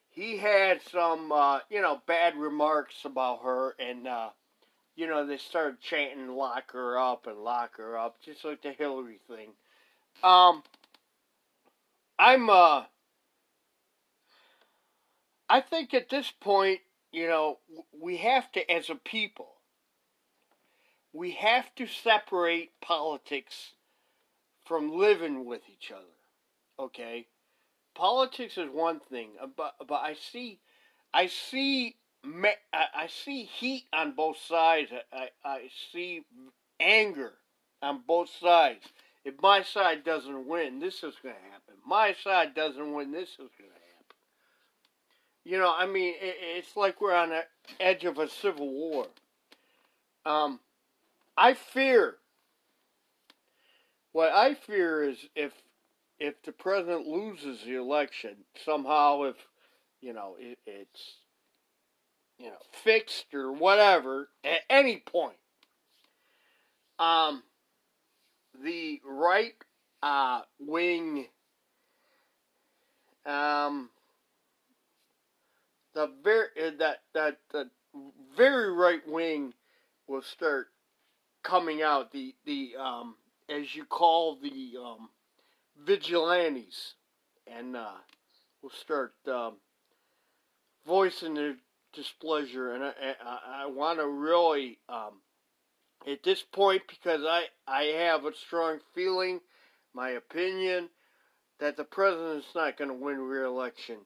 [0.09, 4.29] he had some, uh, you know, bad remarks about her, and uh,
[4.95, 8.71] you know they started chanting "lock her up" and "lock her up," just like the
[8.71, 9.49] Hillary thing.
[10.23, 10.63] Um,
[12.19, 12.83] I'm, uh,
[15.49, 17.57] I think at this point, you know,
[17.99, 19.49] we have to, as a people,
[21.13, 23.71] we have to separate politics
[24.65, 26.05] from living with each other.
[26.79, 27.27] Okay,
[27.95, 30.59] politics is one thing, uh, but but I see,
[31.13, 31.95] I see,
[32.73, 34.91] I see heat on both sides.
[35.11, 36.23] I, I I see
[36.79, 37.33] anger
[37.81, 38.85] on both sides.
[39.23, 41.75] If my side doesn't win, this is going to happen.
[41.85, 44.15] My side doesn't win, this is going to happen.
[45.43, 47.43] You know, I mean, it, it's like we're on the
[47.79, 49.07] edge of a civil war.
[50.25, 50.59] Um,
[51.37, 52.15] I fear.
[54.11, 55.53] What I fear is if
[56.19, 59.35] if the president loses the election somehow, if
[60.01, 61.15] you know it, it's
[62.37, 65.37] you know fixed or whatever at any point,
[66.99, 67.43] um,
[68.63, 69.53] the right
[70.03, 71.27] uh, wing,
[73.25, 73.89] um,
[75.93, 77.69] the very uh, that that the
[78.35, 79.53] very right wing
[80.07, 80.67] will start
[81.43, 83.15] coming out the the um
[83.49, 85.09] as you call the um
[85.85, 86.95] vigilantes.
[87.47, 87.91] And uh
[88.61, 89.55] will start um
[90.85, 91.55] voicing their
[91.93, 92.73] displeasure.
[92.73, 92.93] And I
[93.23, 95.21] I, I want to really um
[96.07, 99.41] at this point because I I have a strong feeling
[99.93, 100.89] my opinion
[101.59, 103.97] that the president's not going to win re-election.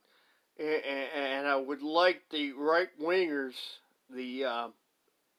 [0.59, 0.83] And,
[1.15, 3.53] and I would like the right wingers
[4.09, 4.67] the uh,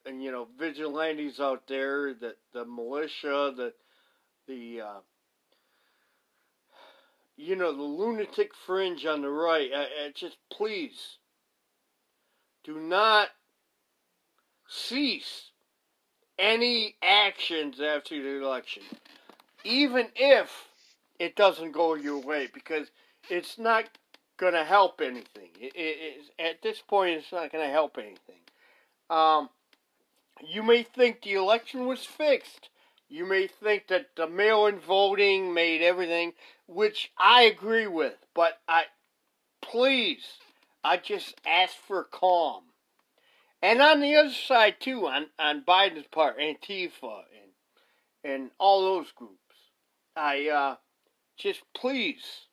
[0.07, 3.73] and you know vigilantes out there, the the militia, the
[4.47, 4.99] the uh,
[7.35, 9.69] you know the lunatic fringe on the right.
[9.75, 11.17] I, I just please
[12.63, 13.29] do not
[14.67, 15.51] cease
[16.39, 18.83] any actions after the election,
[19.63, 20.67] even if
[21.19, 22.87] it doesn't go your way, because
[23.29, 23.85] it's not
[24.37, 25.49] going to help anything.
[25.59, 28.41] It, it, it's, at this point, it's not going to help anything.
[29.09, 29.49] Um,
[30.45, 32.69] you may think the election was fixed.
[33.09, 36.33] You may think that the mail-in voting made everything,
[36.67, 38.15] which I agree with.
[38.33, 38.83] But I,
[39.61, 40.25] please,
[40.83, 42.63] I just ask for calm.
[43.61, 47.51] And on the other side too, on on Biden's part, Antifa and
[48.23, 49.55] and all those groups,
[50.15, 50.75] I uh,
[51.37, 52.47] just please,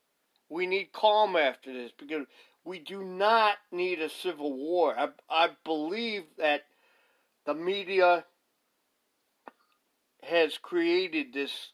[0.48, 2.27] we need calm after this because
[2.65, 4.98] we do not need a civil war.
[4.98, 6.62] I I believe that
[7.46, 8.24] the media
[10.22, 11.70] has created this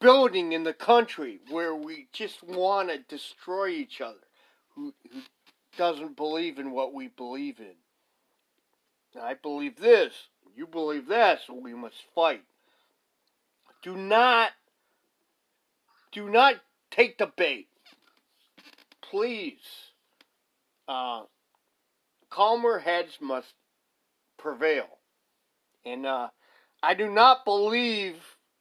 [0.00, 4.26] building in the country where we just want to destroy each other
[4.74, 5.20] who, who
[5.78, 7.74] doesn't believe in what we believe in.
[9.20, 10.12] I believe this,
[10.54, 12.42] you believe that, so we must fight.
[13.82, 14.50] Do not
[16.12, 16.56] do not
[16.90, 17.68] take the bait.
[19.02, 19.92] Please.
[20.88, 21.22] Uh,
[22.30, 23.52] calmer heads must
[24.38, 24.86] prevail.
[25.84, 26.28] And uh,
[26.82, 28.16] I do not believe,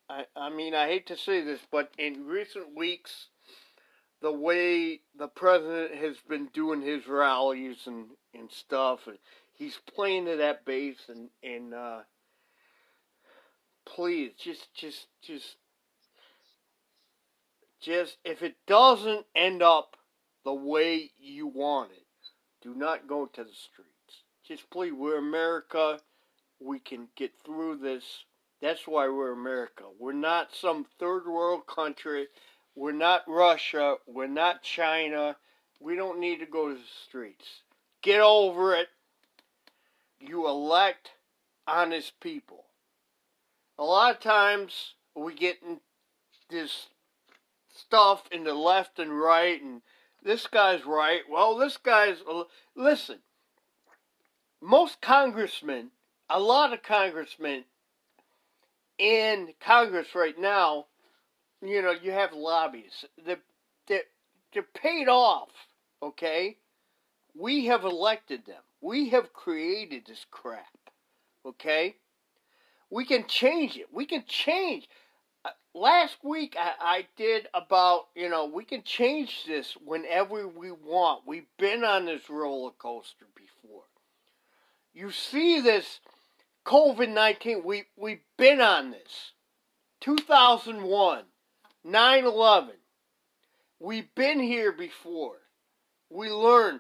[0.10, 3.28] I, I mean, I hate to say this, but in recent weeks,
[4.22, 9.18] the way the president has been doing his rallies and, and stuff, and
[9.54, 12.00] he's playing to that base, and, and uh,
[13.86, 15.58] please, just, just, just,
[17.82, 19.98] just, if it doesn't end up
[20.44, 22.06] the way you want it,
[22.62, 23.95] do not go to the streets.
[24.48, 26.00] Just please, we're America
[26.60, 28.04] we can get through this.
[28.62, 29.84] That's why we're America.
[30.00, 32.28] We're not some third world country.
[32.76, 33.96] We're not Russia.
[34.06, 35.38] We're not China.
[35.80, 37.62] We don't need to go to the streets.
[38.04, 38.90] Get over it.
[40.20, 41.12] You elect
[41.68, 42.66] honest people.
[43.80, 45.80] A lot of times we get in
[46.50, 46.90] this
[47.76, 49.82] stuff in the left and right, and
[50.24, 51.22] this guy's right.
[51.30, 52.18] Well, this guy's.
[52.76, 53.20] Listen,
[54.66, 55.92] most congressmen
[56.30, 57.64] a lot of congressmen
[58.98, 60.86] in Congress right now,
[61.62, 63.06] you know, you have lobbies.
[63.26, 63.40] They're,
[63.88, 64.02] they're,
[64.54, 65.50] they're paid off,
[66.02, 66.58] okay?
[67.38, 68.62] We have elected them.
[68.82, 70.66] We have created this crap,
[71.46, 71.96] okay?
[72.90, 73.88] We can change it.
[73.92, 74.88] We can change.
[75.44, 80.72] Uh, last week I, I did about, you know, we can change this whenever we
[80.72, 81.24] want.
[81.28, 83.84] We've been on this roller coaster before.
[84.96, 86.00] You see this
[86.66, 89.34] COVID 19, we, we've been on this.
[90.00, 91.24] 2001,
[91.84, 92.76] 9 11.
[93.80, 95.36] We've been here before.
[96.10, 96.80] We learn.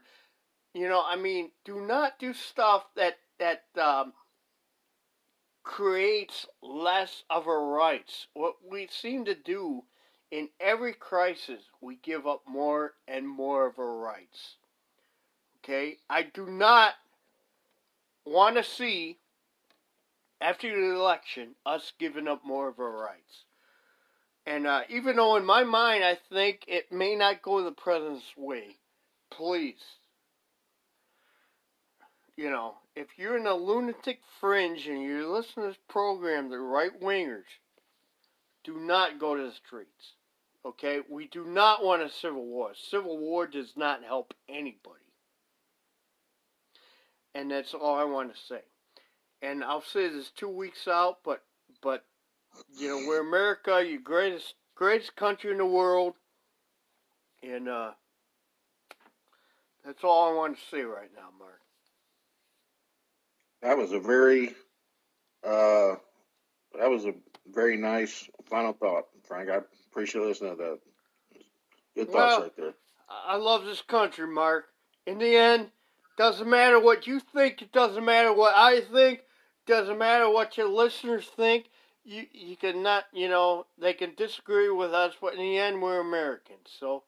[0.73, 4.13] You know, I mean, do not do stuff that, that um,
[5.63, 8.27] creates less of our rights.
[8.33, 9.83] What we seem to do
[10.31, 14.55] in every crisis, we give up more and more of our rights.
[15.59, 15.97] Okay?
[16.09, 16.93] I do not
[18.25, 19.19] want to see
[20.41, 23.45] after the election, us giving up more of our rights.
[24.45, 28.37] And uh, even though in my mind I think it may not go the president's
[28.37, 28.77] way,
[29.31, 29.81] please,
[32.37, 36.59] you know, if you're in a lunatic fringe and you're listening to this program, the
[36.59, 37.43] right wingers,
[38.63, 40.13] do not go to the streets.
[40.65, 40.99] Okay?
[41.09, 42.71] We do not want a civil war.
[42.75, 45.04] Civil war does not help anybody.
[47.35, 48.61] And that's all I want to say
[49.45, 51.43] and I'll say this two weeks out, but
[51.81, 52.03] but
[52.77, 56.13] you know we're America, your greatest greatest country in the world,
[57.43, 57.91] and uh,
[59.85, 61.61] that's all I want to say right now, Mark.
[63.61, 64.49] That was a very
[65.43, 65.95] uh,
[66.77, 67.13] that was a
[67.53, 69.49] very nice final thought, Frank.
[69.49, 69.59] I
[69.91, 70.79] appreciate listening to that.
[71.95, 72.73] Good thoughts Well, right there.
[73.09, 74.65] I love this country, Mark.
[75.05, 75.69] In the end,
[76.17, 77.61] doesn't matter what you think.
[77.61, 79.21] It doesn't matter what I think.
[79.67, 81.65] Doesn't matter what your listeners think.
[82.03, 85.81] You you can not you know they can disagree with us, but in the end
[85.81, 86.69] we're Americans.
[86.79, 87.03] So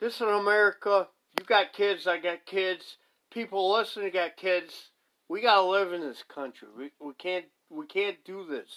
[0.00, 1.08] this is America.
[1.38, 2.06] You got kids.
[2.06, 2.96] I got kids.
[3.30, 4.90] People listening got kids.
[5.28, 6.68] We gotta live in this country.
[6.76, 8.68] We we can't we can't do this.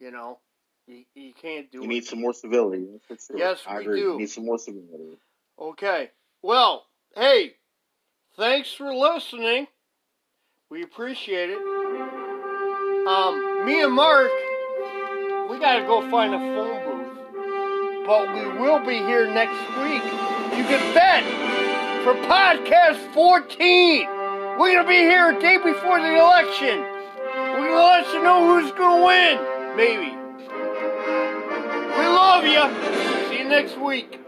[0.00, 0.38] You know,
[0.88, 1.84] you, you can't do You it.
[1.84, 2.86] You need some more civility.
[3.08, 3.38] that's for sure.
[3.38, 4.00] Yes, I we agree.
[4.00, 4.06] do.
[4.12, 5.18] You need some more civility.
[5.58, 6.10] Okay.
[6.42, 7.52] Well, hey,
[8.36, 9.66] thanks for listening.
[10.70, 11.58] We appreciate it.
[13.06, 14.30] Um, me and Mark,
[15.50, 18.06] we gotta go find a phone booth.
[18.06, 20.04] But we will be here next week.
[20.56, 21.24] You can bet
[22.04, 24.06] for podcast 14.
[24.58, 26.80] We're gonna be here a day before the election.
[26.80, 29.76] We're gonna let you know who's gonna win.
[29.76, 30.16] Maybe.
[31.98, 33.28] We love you.
[33.28, 34.20] See you next week.